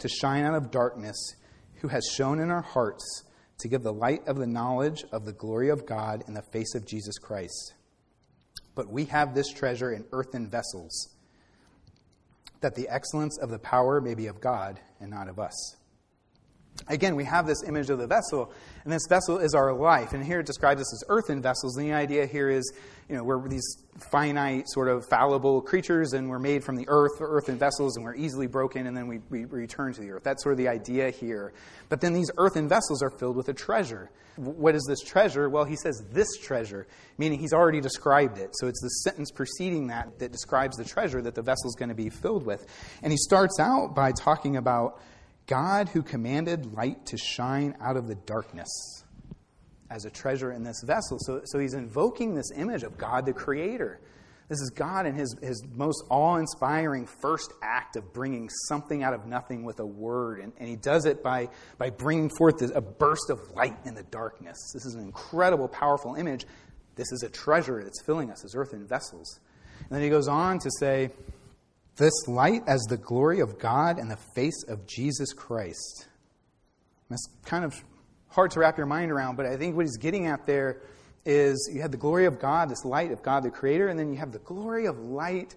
[0.00, 1.34] to shine out of darkness,
[1.76, 3.24] who has shown in our hearts
[3.60, 6.74] to give the light of the knowledge of the glory of God in the face
[6.74, 7.74] of Jesus Christ.
[8.74, 11.14] But we have this treasure in earthen vessels,
[12.60, 15.76] that the excellence of the power may be of God and not of us.
[16.88, 18.52] Again, we have this image of the vessel,
[18.84, 20.12] and this vessel is our life.
[20.12, 21.76] And here it describes us as earthen vessels.
[21.76, 22.72] And the idea here is,
[23.08, 23.76] you know, we're these
[24.10, 28.14] finite, sort of fallible creatures, and we're made from the earth, earthen vessels, and we're
[28.14, 30.22] easily broken, and then we, we return to the earth.
[30.22, 31.52] That's sort of the idea here.
[31.88, 34.10] But then these earthen vessels are filled with a treasure.
[34.36, 35.50] What is this treasure?
[35.50, 36.86] Well, he says this treasure,
[37.18, 38.50] meaning he's already described it.
[38.54, 41.90] So it's the sentence preceding that that describes the treasure that the vessel is going
[41.90, 42.64] to be filled with.
[43.02, 45.00] And he starts out by talking about
[45.50, 49.02] God who commanded light to shine out of the darkness
[49.90, 51.18] as a treasure in this vessel.
[51.18, 54.00] So, so he's invoking this image of God the Creator,
[54.48, 59.12] This is God in his, his most awe inspiring first act of bringing something out
[59.12, 60.38] of nothing with a word.
[60.38, 64.04] And, and he does it by, by bringing forth a burst of light in the
[64.04, 64.70] darkness.
[64.72, 66.46] This is an incredible, powerful image.
[66.94, 69.40] This is a treasure that's filling us as earthen vessels.
[69.80, 71.10] And then he goes on to say,
[71.96, 76.08] This light as the glory of God and the face of Jesus Christ.
[77.08, 77.74] That's kind of
[78.28, 80.82] hard to wrap your mind around, but I think what he's getting at there
[81.24, 84.10] is you have the glory of God, this light of God the Creator, and then
[84.12, 85.56] you have the glory of light,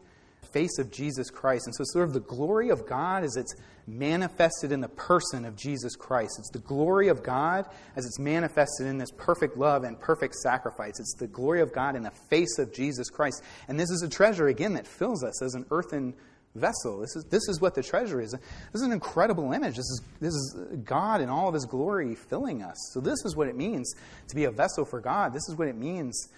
[0.53, 1.65] face of Jesus Christ.
[1.65, 3.53] And so, it's sort of the glory of God as it's
[3.87, 6.35] manifested in the person of Jesus Christ.
[6.39, 10.99] It's the glory of God as it's manifested in this perfect love and perfect sacrifice.
[10.99, 13.43] It's the glory of God in the face of Jesus Christ.
[13.67, 16.13] And this is a treasure, again, that fills us as an earthen
[16.55, 16.99] vessel.
[16.99, 18.31] This is, this is what the treasure is.
[18.31, 18.41] This
[18.73, 19.75] is an incredible image.
[19.75, 22.77] This is, this is God in all of his glory filling us.
[22.93, 23.93] So, this is what it means
[24.29, 25.33] to be a vessel for God.
[25.33, 26.29] This is what it means,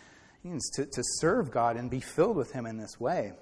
[0.44, 3.34] means to, to serve God and be filled with him in this way.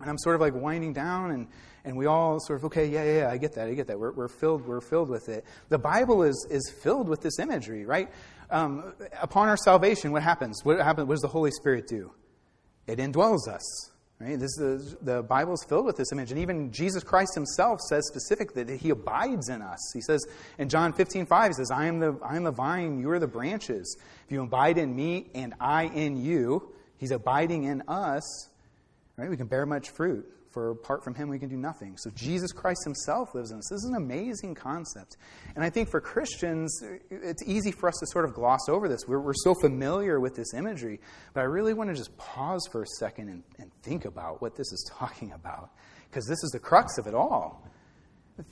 [0.00, 1.46] And I'm sort of like winding down, and,
[1.84, 3.98] and we all sort of, okay, yeah, yeah, yeah, I get that, I get that.
[3.98, 5.44] We're, we're, filled, we're filled with it.
[5.68, 8.10] The Bible is, is filled with this imagery, right?
[8.50, 10.64] Um, upon our salvation, what happens?
[10.64, 11.06] What happens?
[11.06, 12.12] What does the Holy Spirit do?
[12.86, 13.90] It indwells us.
[14.20, 14.38] Right?
[14.38, 16.30] This is, the Bible is filled with this image.
[16.30, 19.78] And even Jesus Christ himself says specifically that he abides in us.
[19.94, 20.22] He says
[20.58, 23.18] in John 15, 5, he says, I am, the, I am the vine, you are
[23.18, 23.96] the branches.
[24.26, 28.49] If you abide in me and I in you, he's abiding in us,
[29.20, 29.30] right?
[29.30, 31.96] We can bear much fruit for apart from him we can do nothing.
[31.96, 33.68] So Jesus Christ himself lives in us.
[33.70, 35.16] This is an amazing concept.
[35.54, 39.02] And I think for Christians, it's easy for us to sort of gloss over this.
[39.06, 41.00] We're, we're so familiar with this imagery,
[41.34, 44.56] but I really want to just pause for a second and, and think about what
[44.56, 45.70] this is talking about,
[46.10, 47.64] because this is the crux of it all.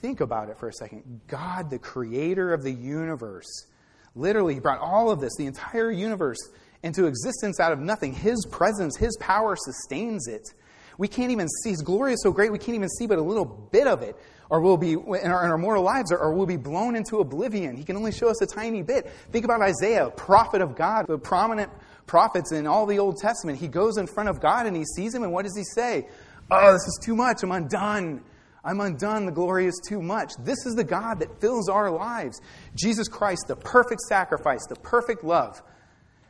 [0.00, 1.22] Think about it for a second.
[1.26, 3.66] God, the creator of the universe,
[4.14, 6.38] literally brought all of this, the entire universe,
[6.82, 8.12] into existence out of nothing.
[8.12, 10.48] His presence, His power sustains it.
[10.96, 13.22] We can't even see, His glory is so great, we can't even see but a
[13.22, 14.16] little bit of it,
[14.50, 17.18] or we'll be, in our, in our mortal lives, or, or we'll be blown into
[17.18, 17.76] oblivion.
[17.76, 19.10] He can only show us a tiny bit.
[19.30, 21.70] Think about Isaiah, prophet of God, the prominent
[22.06, 23.58] prophets in all the Old Testament.
[23.58, 26.08] He goes in front of God and he sees him, and what does he say?
[26.50, 27.42] Oh, this is too much.
[27.42, 28.24] I'm undone.
[28.64, 29.26] I'm undone.
[29.26, 30.32] The glory is too much.
[30.40, 32.40] This is the God that fills our lives.
[32.74, 35.62] Jesus Christ, the perfect sacrifice, the perfect love,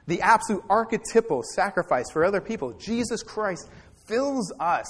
[0.09, 2.73] the absolute archetypal sacrifice for other people.
[2.73, 3.68] Jesus Christ
[4.07, 4.87] fills us.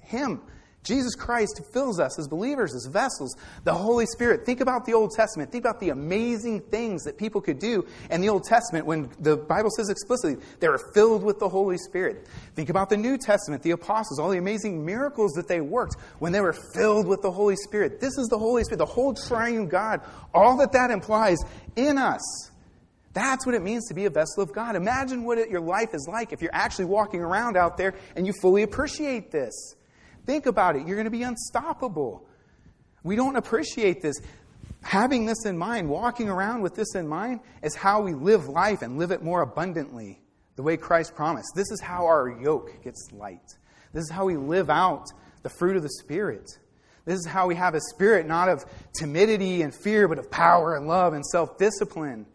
[0.00, 0.40] Him,
[0.84, 3.34] Jesus Christ, fills us as believers, as vessels.
[3.64, 4.46] The Holy Spirit.
[4.46, 5.50] Think about the Old Testament.
[5.50, 9.36] Think about the amazing things that people could do in the Old Testament when the
[9.36, 12.28] Bible says explicitly they were filled with the Holy Spirit.
[12.54, 16.30] Think about the New Testament, the apostles, all the amazing miracles that they worked when
[16.30, 18.00] they were filled with the Holy Spirit.
[18.00, 20.02] This is the Holy Spirit, the whole triune God.
[20.32, 21.38] All that that implies
[21.74, 22.51] in us.
[23.14, 24.74] That's what it means to be a vessel of God.
[24.74, 28.26] Imagine what it, your life is like if you're actually walking around out there and
[28.26, 29.74] you fully appreciate this.
[30.24, 30.86] Think about it.
[30.86, 32.26] You're going to be unstoppable.
[33.02, 34.16] We don't appreciate this.
[34.82, 38.82] Having this in mind, walking around with this in mind, is how we live life
[38.82, 40.20] and live it more abundantly,
[40.56, 41.52] the way Christ promised.
[41.54, 43.56] This is how our yoke gets light.
[43.92, 45.06] This is how we live out
[45.42, 46.50] the fruit of the Spirit.
[47.04, 50.76] This is how we have a spirit not of timidity and fear, but of power
[50.76, 52.26] and love and self discipline.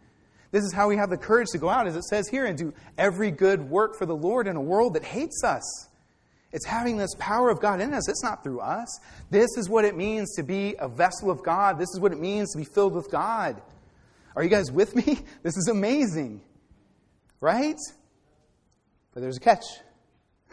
[0.50, 2.56] This is how we have the courage to go out, as it says here, and
[2.56, 5.88] do every good work for the Lord in a world that hates us.
[6.52, 8.08] It's having this power of God in us.
[8.08, 8.88] It's not through us.
[9.30, 11.78] This is what it means to be a vessel of God.
[11.78, 13.60] This is what it means to be filled with God.
[14.34, 15.18] Are you guys with me?
[15.42, 16.40] This is amazing.
[17.40, 17.78] Right?
[19.12, 19.64] But there's a catch.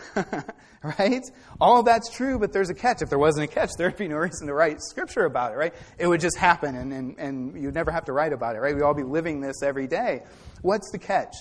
[0.84, 1.24] right?
[1.60, 3.02] All that's true, but there's a catch.
[3.02, 5.74] If there wasn't a catch, there'd be no reason to write scripture about it, right?
[5.98, 8.76] It would just happen and, and, and you'd never have to write about it, right?
[8.76, 10.24] We'd all be living this every day.
[10.62, 11.36] What's the catch?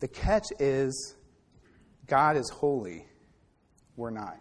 [0.00, 1.16] The catch is
[2.06, 3.06] God is holy.
[3.96, 4.38] We're not.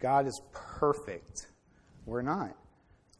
[0.00, 1.46] God is perfect.
[2.06, 2.54] We're not.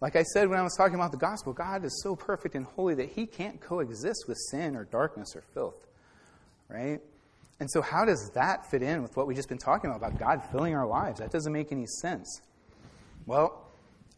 [0.01, 2.64] Like I said when I was talking about the gospel, God is so perfect and
[2.64, 5.87] holy that he can't coexist with sin or darkness or filth.
[6.68, 7.01] Right?
[7.60, 10.18] And so, how does that fit in with what we've just been talking about, about
[10.18, 11.18] God filling our lives?
[11.18, 12.40] That doesn't make any sense.
[13.26, 13.68] Well,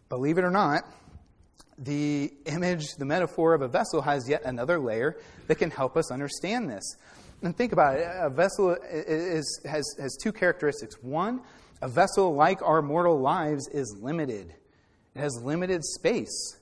[0.09, 0.85] believe it or not,
[1.79, 6.11] the image, the metaphor of a vessel has yet another layer that can help us
[6.11, 6.85] understand this.
[7.43, 10.97] And think about it a vessel is, has, has two characteristics.
[11.03, 11.41] One,
[11.81, 14.55] a vessel like our mortal lives is limited,
[15.15, 16.59] it has limited space.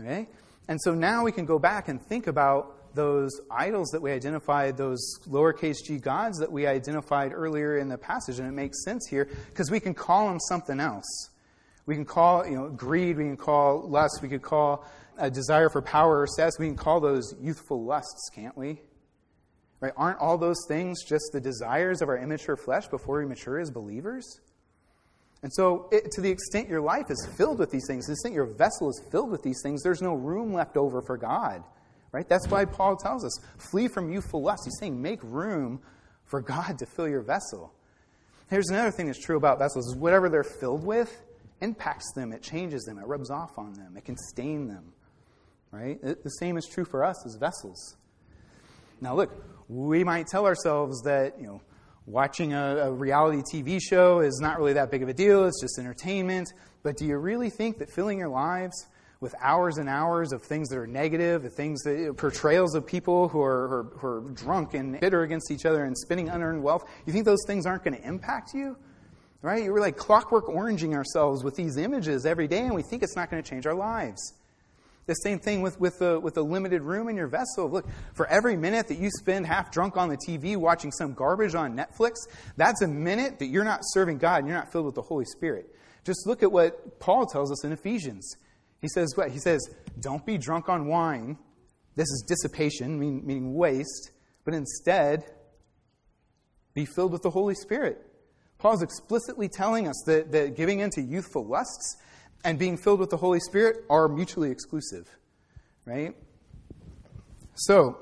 [0.00, 0.28] Okay?
[0.66, 4.76] And so now we can go back and think about those idols that we identified,
[4.76, 9.06] those lowercase g gods that we identified earlier in the passage, and it makes sense
[9.08, 11.30] here because we can call them something else.
[11.86, 14.86] We can call, you know, greed, we can call lust, we could call
[15.18, 18.80] a desire for power or status, we can call those youthful lusts, can't we?
[19.80, 19.92] Right?
[19.96, 23.70] Aren't all those things just the desires of our immature flesh before we mature as
[23.70, 24.40] believers?
[25.42, 28.34] And so, it, to the extent your life is filled with these things, the extent
[28.34, 31.62] your vessel is filled with these things, there's no room left over for God.
[32.14, 32.28] Right?
[32.28, 34.62] That's why Paul tells us, flee from youthful lust.
[34.64, 35.80] He's saying, make room
[36.26, 37.74] for God to fill your vessel.
[38.48, 41.24] Here's another thing that's true about vessels is whatever they're filled with
[41.60, 44.92] impacts them, it changes them, it rubs off on them, it can stain them.
[45.72, 46.00] Right?
[46.00, 47.96] The same is true for us as vessels.
[49.00, 49.32] Now look,
[49.68, 51.62] we might tell ourselves that, you know,
[52.06, 55.60] watching a, a, reality TV show is not really that big of a deal, it's
[55.60, 56.52] just entertainment.
[56.84, 58.86] But do you really think that filling your lives
[59.24, 63.26] with hours and hours of things that are negative, the things that portrayals of people
[63.26, 67.12] who are, who are, drunk and bitter against each other and spending unearned wealth, you
[67.14, 68.76] think those things aren't going to impact you?
[69.40, 69.64] Right?
[69.64, 73.30] You're like clockwork oranging ourselves with these images every day, and we think it's not
[73.30, 74.34] going to change our lives.
[75.06, 77.70] The same thing with, with, the, with the limited room in your vessel.
[77.70, 81.54] Look, for every minute that you spend half drunk on the TV watching some garbage
[81.54, 82.16] on Netflix,
[82.58, 85.24] that's a minute that you're not serving God and you're not filled with the Holy
[85.24, 85.74] Spirit.
[86.04, 88.36] Just look at what Paul tells us in Ephesians.
[88.84, 89.30] He says what?
[89.30, 89.66] He says,
[89.98, 91.38] Don't be drunk on wine.
[91.96, 94.10] This is dissipation, meaning, waste,
[94.44, 95.24] but instead,
[96.74, 98.04] be filled with the Holy Spirit.
[98.58, 101.96] Paul's explicitly telling us that, that giving in to youthful lusts
[102.44, 105.08] and being filled with the Holy Spirit are mutually exclusive,
[105.86, 106.14] right?
[107.54, 107.96] So,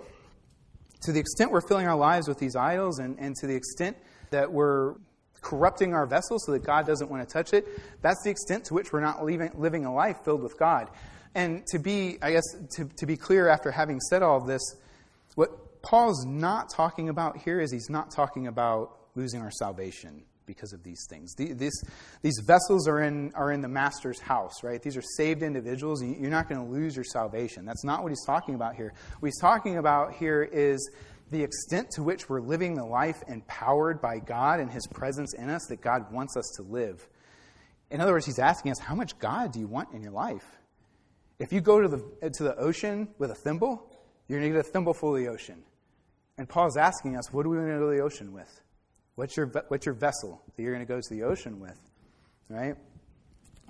[1.02, 3.96] to the extent we're filling our lives with these idols, and, and to the extent
[4.30, 4.94] that we're
[5.42, 7.66] corrupting our vessel so that God doesn't want to touch it,
[8.00, 10.88] that's the extent to which we're not living, living a life filled with God.
[11.34, 12.44] And to be, I guess,
[12.76, 14.62] to, to be clear after having said all of this,
[15.34, 20.72] what Paul's not talking about here is he's not talking about losing our salvation because
[20.72, 21.34] of these things.
[21.34, 21.84] These,
[22.20, 24.82] these vessels are in, are in the master's house, right?
[24.82, 26.02] These are saved individuals.
[26.02, 27.64] You're not going to lose your salvation.
[27.64, 28.92] That's not what he's talking about here.
[29.20, 30.90] What he's talking about here is
[31.32, 35.50] the extent to which we're living the life empowered by God and his presence in
[35.50, 37.08] us that God wants us to live.
[37.90, 40.46] In other words, he's asking us, how much God do you want in your life?
[41.38, 43.90] If you go to the, to the ocean with a thimble,
[44.28, 45.62] you're going to get a thimble full of the ocean.
[46.38, 48.60] And Paul's asking us, what do we want to go to the ocean with?
[49.16, 51.78] What's your, what's your vessel that you're going to go to the ocean with?
[52.48, 52.76] Right?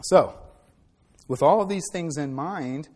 [0.02, 0.38] So,
[1.28, 2.88] with all of these things in mind,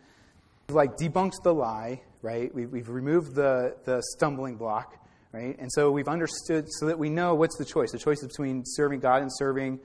[0.69, 2.55] like debunked the lie, right?
[2.55, 4.97] We've, we've removed the, the stumbling block,
[5.33, 5.57] right?
[5.59, 7.93] And so we've understood so that we know what's the choice.
[7.93, 9.81] The choice is between serving God and serving,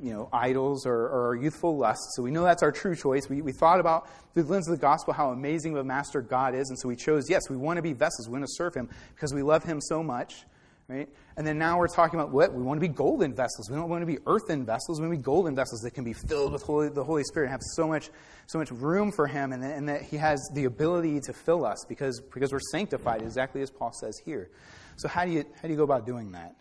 [0.00, 2.14] you know, idols or, or youthful lusts.
[2.16, 3.28] So we know that's our true choice.
[3.28, 6.22] We, we thought about through the lens of the gospel how amazing of a master
[6.22, 8.28] God is, and so we chose, yes, we want to be vessels.
[8.28, 10.44] We want to serve him because we love him so much.
[10.90, 11.08] Right?
[11.36, 12.52] And then now we're talking about what?
[12.52, 13.70] We want to be golden vessels.
[13.70, 14.98] We don't want to be earthen vessels.
[14.98, 17.46] We want to be golden vessels that can be filled with Holy, the Holy Spirit
[17.46, 18.10] and have so much,
[18.48, 21.84] so much room for Him and, and that He has the ability to fill us
[21.88, 24.50] because, because we're sanctified, exactly as Paul says here.
[24.96, 26.56] So, how do, you, how do you go about doing that?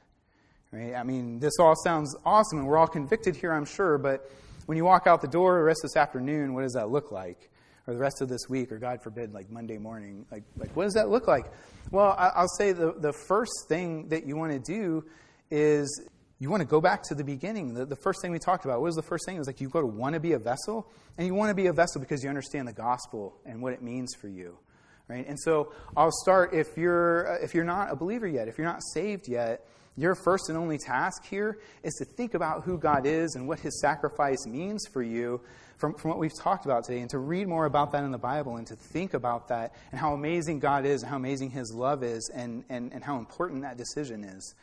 [0.71, 0.93] Right?
[0.93, 4.29] I mean, this all sounds awesome and we're all convicted here, I'm sure, but
[4.67, 7.11] when you walk out the door the rest of this afternoon, what does that look
[7.11, 7.49] like?
[7.89, 10.23] Or the rest of this week, or God forbid, like Monday morning?
[10.31, 11.45] Like, like what does that look like?
[11.89, 15.05] Well, I'll say the, the first thing that you want to do
[15.49, 17.73] is you want to go back to the beginning.
[17.73, 19.37] The, the first thing we talked about, what was the first thing?
[19.37, 21.55] It was like you go to want to be a vessel, and you want to
[21.55, 24.55] be a vessel because you understand the gospel and what it means for you.
[25.07, 25.27] Right?
[25.27, 28.67] And so I'll start if you're uh, if you're not a believer yet, if you're
[28.67, 29.65] not saved yet,
[29.97, 33.59] your first and only task here is to think about who God is and what
[33.59, 35.41] his sacrifice means for you
[35.79, 38.17] from, from what we've talked about today, and to read more about that in the
[38.17, 41.73] Bible and to think about that and how amazing God is and how amazing his
[41.73, 44.53] love is and, and, and how important that decision is.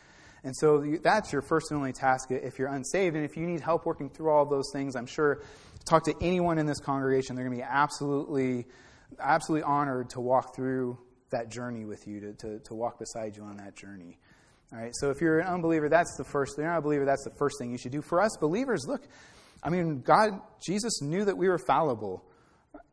[0.44, 3.16] And so that's your first and only task if you're unsaved.
[3.16, 5.42] And if you need help working through all those things, I'm sure
[5.86, 7.34] talk to anyone in this congregation.
[7.34, 8.66] They're going to be absolutely,
[9.18, 10.98] absolutely honored to walk through
[11.30, 14.18] that journey with you, to, to, to walk beside you on that journey.
[14.72, 16.52] All right, so if you're an unbeliever, that's the first.
[16.52, 18.02] If you're not a believer, that's the first thing you should do.
[18.02, 19.08] For us believers, look,
[19.62, 22.24] I mean, God, Jesus knew that we were fallible,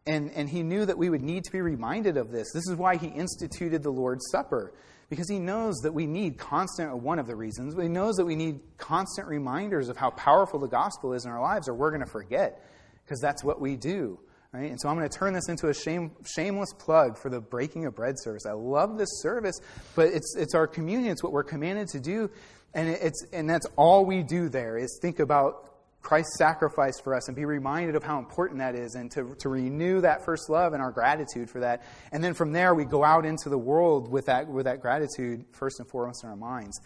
[0.05, 2.51] and, and He knew that we would need to be reminded of this.
[2.53, 4.73] This is why He instituted the Lord's Supper,
[5.09, 8.35] because He knows that we need constant, one of the reasons, He knows that we
[8.35, 12.05] need constant reminders of how powerful the gospel is in our lives, or we're going
[12.05, 12.65] to forget,
[13.03, 14.19] because that's what we do.
[14.53, 14.69] Right?
[14.69, 17.87] And so I'm going to turn this into a shame, shameless plug for the breaking
[17.87, 18.45] of bread service.
[18.45, 19.59] I love this service,
[19.95, 21.11] but it's, it's our communion.
[21.11, 22.29] It's what we're commanded to do.
[22.75, 25.72] And, it's, and that's all we do there is think about
[26.03, 29.49] Christ's sacrifice for us and be reminded of how important that is and to, to
[29.49, 31.81] renew that first love and our gratitude for that.
[32.11, 35.45] And then from there, we go out into the world with that, with that gratitude
[35.53, 36.79] first and foremost in our minds.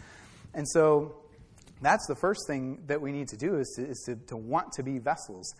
[0.54, 1.16] And so
[1.82, 4.72] that's the first thing that we need to do is to, is to, to want
[4.74, 5.52] to be vessels.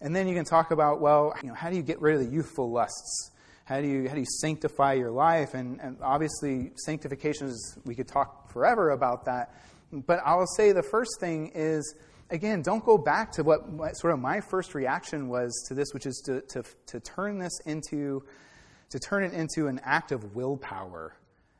[0.00, 2.26] And then you can talk about, well, you know, how do you get rid of
[2.26, 3.30] the youthful lusts?
[3.64, 5.54] How do you, how do you sanctify your life?
[5.54, 9.54] And, and obviously, sanctification is, we could talk forever about that.
[9.92, 11.94] But I will say the first thing is,
[12.30, 13.62] again, don't go back to what,
[13.96, 17.58] sort of my first reaction was to this, which is to, to, to turn this
[17.66, 18.24] into,
[18.90, 21.14] to turn it into an act of willpower.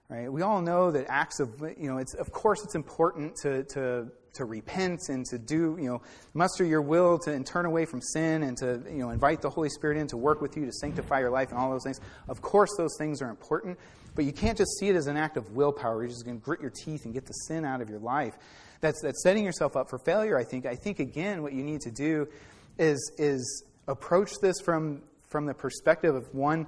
[0.08, 0.32] Right?
[0.32, 4.08] We all know that acts of, you know, it's, of course it's important to, to,
[4.34, 6.02] to repent and to do, you know,
[6.32, 9.50] muster your will to and turn away from sin and to, you know, invite the
[9.50, 12.00] Holy Spirit in to work with you to sanctify your life and all those things.
[12.26, 13.78] Of course those things are important,
[14.14, 16.02] but you can't just see it as an act of willpower.
[16.02, 18.38] You're just going to grit your teeth and get the sin out of your life.
[18.80, 20.66] That's, that's setting yourself up for failure, I think.
[20.66, 22.28] I think, again, what you need to do
[22.78, 26.66] is, is approach this from, from the perspective of one,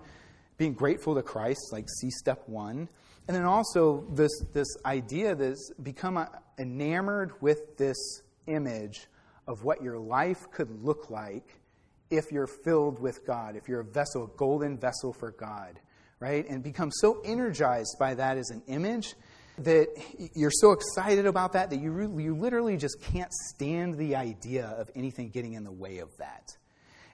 [0.59, 2.89] being grateful to Christ, like see step one,
[3.29, 6.27] and then also this, this idea that's become
[6.59, 9.07] enamored with this image
[9.47, 11.61] of what your life could look like
[12.11, 15.79] if you're filled with God, if you're a vessel, a golden vessel for God,
[16.19, 16.49] right?
[16.49, 19.15] And become so energized by that as an image
[19.65, 19.89] that
[20.35, 24.91] you're so excited about that that you, you literally just can't stand the idea of
[24.95, 26.57] anything getting in the way of that.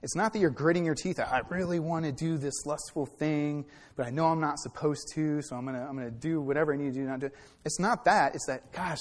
[0.03, 1.19] It's not that you're gritting your teeth.
[1.19, 5.41] I really want to do this lustful thing, but I know I'm not supposed to,
[5.41, 7.05] so I'm going to, I'm to do whatever I need to do.
[7.05, 7.29] Not do.
[7.65, 8.35] It's not that.
[8.35, 8.99] It's that, gosh,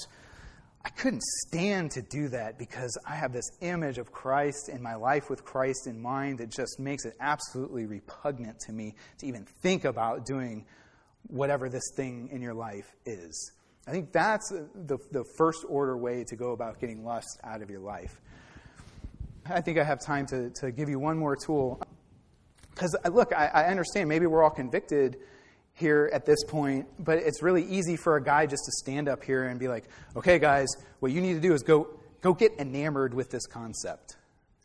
[0.86, 4.94] I couldn't stand to do that because I have this image of Christ in my
[4.94, 9.44] life with Christ in mind that just makes it absolutely repugnant to me to even
[9.44, 10.64] think about doing
[11.28, 13.52] whatever this thing in your life is.
[13.86, 17.70] I think that's the, the first order way to go about getting lust out of
[17.70, 18.20] your life.
[19.48, 21.80] I think I have time to, to give you one more tool.
[22.74, 25.18] Because, uh, look, I, I understand maybe we're all convicted
[25.72, 29.22] here at this point, but it's really easy for a guy just to stand up
[29.22, 29.84] here and be like,
[30.16, 30.66] okay, guys,
[31.00, 31.88] what you need to do is go,
[32.22, 34.16] go get enamored with this concept.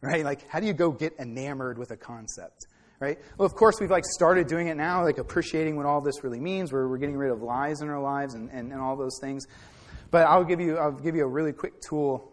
[0.01, 0.26] Right?
[0.26, 2.66] Like, how do you go get enamored with a concept?
[3.01, 3.17] Right?
[3.39, 6.39] Well, of course, we've like started doing it now, like appreciating what all this really
[6.39, 6.71] means.
[6.71, 9.47] We're, we're getting rid of lies in our lives and, and, and all those things.
[10.11, 12.31] But I'll give you, I'll give you a really quick tool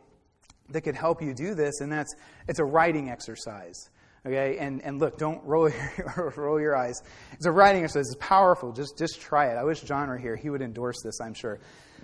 [0.69, 2.15] that could help you do this, and that's
[2.49, 3.89] it's a writing exercise.
[4.27, 7.01] Okay, and, and look, don't roll your, roll your eyes.
[7.33, 8.09] It's a writing exercise.
[8.13, 8.73] It's powerful.
[8.73, 9.57] Just, just try it.
[9.57, 10.37] I wish John were here.
[10.37, 11.61] He would endorse this, I'm sure.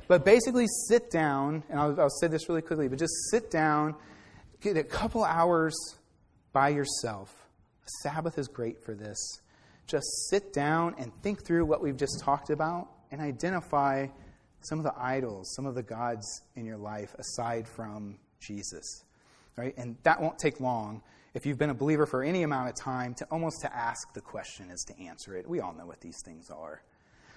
[0.08, 3.94] But basically, sit down, and I'll, I'll say this really quickly, but just sit down,
[4.62, 5.74] get a couple hours
[6.54, 7.43] by yourself.
[8.03, 9.41] Sabbath is great for this.
[9.87, 14.07] Just sit down and think through what we've just talked about and identify
[14.62, 19.05] some of the idols, some of the gods in your life aside from Jesus.
[19.57, 19.74] Right?
[19.76, 21.03] And that won't take long
[21.35, 24.20] if you've been a believer for any amount of time to almost to ask the
[24.20, 25.49] question is to answer it.
[25.49, 26.82] We all know what these things are.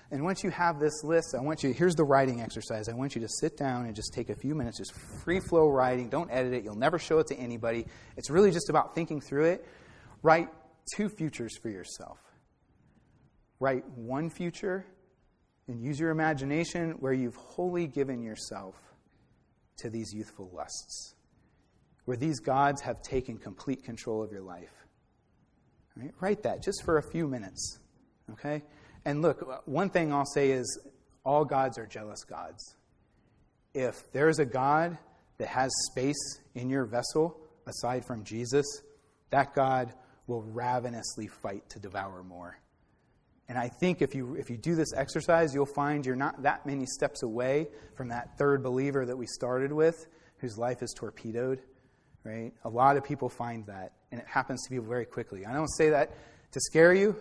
[0.09, 2.87] And once you have this list, I want you, here's the writing exercise.
[2.87, 4.93] I want you to sit down and just take a few minutes, just
[5.23, 6.09] free flow writing.
[6.09, 6.63] Don't edit it.
[6.63, 7.85] You'll never show it to anybody.
[8.15, 9.65] It's really just about thinking through it.
[10.21, 10.49] Write
[10.95, 12.19] two futures for yourself.
[13.59, 14.85] Write one future
[15.67, 18.75] and use your imagination where you've wholly given yourself
[19.77, 21.15] to these youthful lusts,
[22.05, 24.73] where these gods have taken complete control of your life.
[25.95, 26.11] Right?
[26.19, 27.79] Write that just for a few minutes.
[28.31, 28.63] Okay?
[29.05, 30.79] And look, one thing I'll say is
[31.23, 32.75] all gods are jealous gods.
[33.73, 34.97] If there's a God
[35.37, 38.65] that has space in your vessel aside from Jesus,
[39.29, 39.93] that God
[40.27, 42.59] will ravenously fight to devour more.
[43.49, 46.65] And I think if you, if you do this exercise, you'll find you're not that
[46.65, 50.05] many steps away from that third believer that we started with,
[50.39, 51.61] whose life is torpedoed,
[52.25, 52.51] right?
[52.65, 55.45] A lot of people find that, and it happens to people very quickly.
[55.45, 56.11] I don't say that
[56.51, 57.15] to scare you.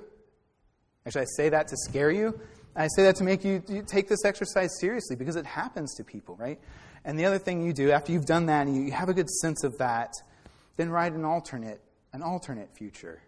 [1.06, 2.40] Actually, I say that to scare you.
[2.74, 6.04] I say that to make you, you take this exercise seriously because it happens to
[6.04, 6.58] people, right?
[7.04, 9.30] And the other thing you do after you've done that and you have a good
[9.30, 10.12] sense of that,
[10.76, 11.80] then write an alternate,
[12.12, 13.22] an alternate future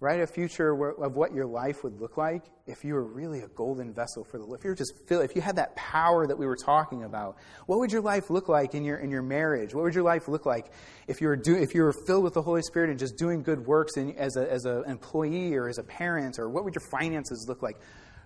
[0.00, 0.20] right?
[0.20, 0.70] a future
[1.02, 4.38] of what your life would look like if you were really a golden vessel for
[4.38, 4.60] the Lord.
[4.60, 7.36] If you were just fill, if you had that power that we were talking about,
[7.66, 9.74] what would your life look like in your in your marriage?
[9.74, 10.66] What would your life look like
[11.08, 13.42] if you were do, if you were filled with the Holy Spirit and just doing
[13.42, 16.74] good works in, as a as an employee or as a parent or what would
[16.74, 17.76] your finances look like?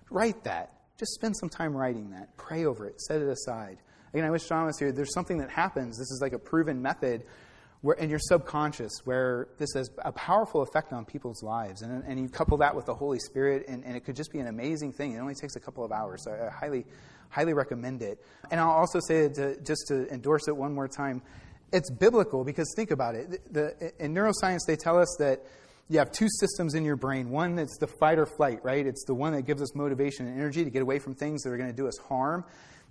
[0.09, 0.73] Write that.
[0.97, 2.37] Just spend some time writing that.
[2.37, 3.01] Pray over it.
[3.01, 3.79] Set it aside.
[4.13, 4.91] Again, I wish John was here.
[4.91, 5.97] There's something that happens.
[5.97, 7.23] This is like a proven method
[7.83, 11.81] where, in your subconscious, where this has a powerful effect on people's lives.
[11.81, 14.39] And, and you couple that with the Holy Spirit, and, and it could just be
[14.39, 15.11] an amazing thing.
[15.11, 16.23] It only takes a couple of hours.
[16.23, 16.85] So I highly,
[17.27, 18.23] highly recommend it.
[18.49, 21.21] And I'll also say, to, just to endorse it one more time,
[21.73, 23.53] it's biblical because think about it.
[23.53, 25.41] The, in neuroscience, they tell us that
[25.89, 27.31] you have two systems in your brain.
[27.31, 28.87] One that's the fight or flight, right?
[28.87, 31.49] It's the one that gives us motivation and energy to get away from things that
[31.49, 32.45] are going to do us harm.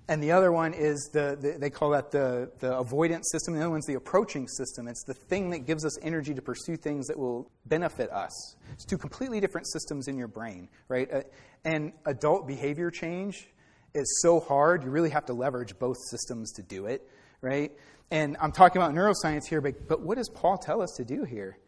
[0.09, 3.55] And the other one is the, the, they call that the, the avoidance system.
[3.55, 4.89] The other one's the approaching system.
[4.89, 8.57] It's the thing that gives us energy to pursue things that will benefit us.
[8.73, 11.13] It's two completely different systems in your brain, right?
[11.13, 11.23] Uh,
[11.65, 13.49] and adult behavior change
[13.95, 17.09] is so hard, you really have to leverage both systems to do it,
[17.41, 17.73] right?
[18.11, 21.25] And I'm talking about neuroscience here, but, but what does Paul tell us to do
[21.25, 21.59] here?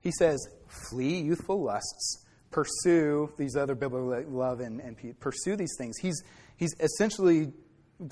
[0.00, 0.44] He says,
[0.90, 5.96] flee youthful lusts, pursue these other biblical love and, and pursue these things.
[5.98, 6.22] He's,
[6.62, 7.52] he's essentially,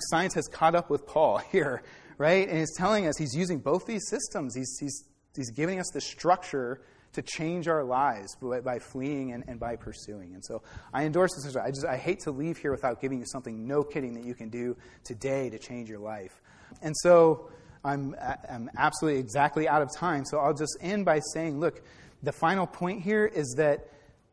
[0.09, 1.81] science has caught up with Paul here,
[2.17, 2.47] right?
[2.47, 4.55] And he's telling us he's using both these systems.
[4.55, 6.81] He's, he's, he's giving us the structure
[7.13, 10.33] to change our lives by, by fleeing and, and, by pursuing.
[10.33, 10.61] And so
[10.93, 11.55] I endorse this.
[11.55, 14.33] I just I hate to leave here without giving you something, no kidding, that you
[14.33, 16.41] can do today to change your life.
[16.81, 17.49] And so
[17.83, 18.15] I'm,
[18.49, 20.23] I'm absolutely exactly out of time.
[20.23, 21.81] So I'll just end by saying, look,
[22.23, 23.89] the final point here is that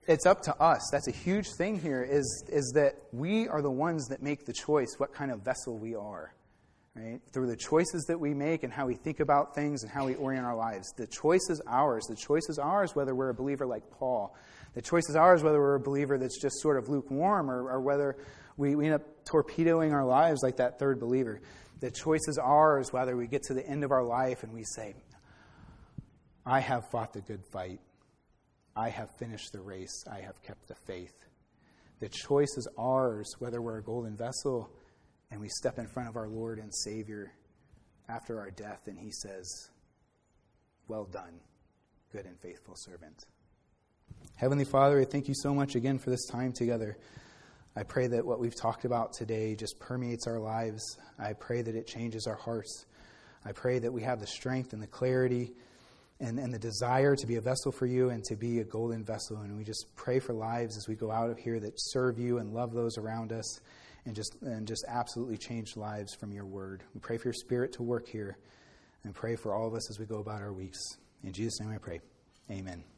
[0.09, 0.89] it's up to us.
[0.91, 4.55] That's a huge thing here is, is that we are the ones that make the
[4.55, 6.35] choice what kind of vessel we are.
[6.97, 7.21] Right?
[7.33, 10.15] Through the choices that we make and how we think about things and how we
[10.17, 10.93] orient our lives.
[10.97, 12.05] The choice is ours.
[12.09, 14.35] The choice is ours whether we're a believer like Paul.
[14.75, 17.81] The choice is ours whether we're a believer that's just sort of lukewarm or, or
[17.81, 18.17] whether
[18.57, 21.41] we, we end up torpedoing our lives like that third believer.
[21.81, 24.65] The choice is ours whether we get to the end of our life and we
[24.65, 24.95] say,
[26.45, 27.81] I have fought the good fight.
[28.79, 30.05] I have finished the race.
[30.09, 31.25] I have kept the faith.
[31.99, 34.71] The choice is ours whether we're a golden vessel
[35.33, 37.33] and we step in front of our Lord and Savior
[38.09, 39.71] after our death and He says,
[40.87, 41.41] Well done,
[42.13, 43.25] good and faithful servant.
[44.37, 46.97] Heavenly Father, I thank you so much again for this time together.
[47.75, 50.85] I pray that what we've talked about today just permeates our lives.
[51.19, 52.87] I pray that it changes our hearts.
[53.45, 55.51] I pray that we have the strength and the clarity
[56.21, 59.05] and, and the desire to be a vessel for you and to be a golden
[59.05, 59.39] vessel.
[59.39, 62.39] And we just pray for lives as we go out of here that serve you
[62.39, 63.61] and love those around us
[64.05, 66.83] and just, and just absolutely change lives from your word.
[66.95, 68.37] We pray for your spirit to work here
[69.05, 70.81] and pray for all of us as we go about our weeks.
[71.23, 72.01] In Jesus' name I pray.
[72.51, 72.85] Amen.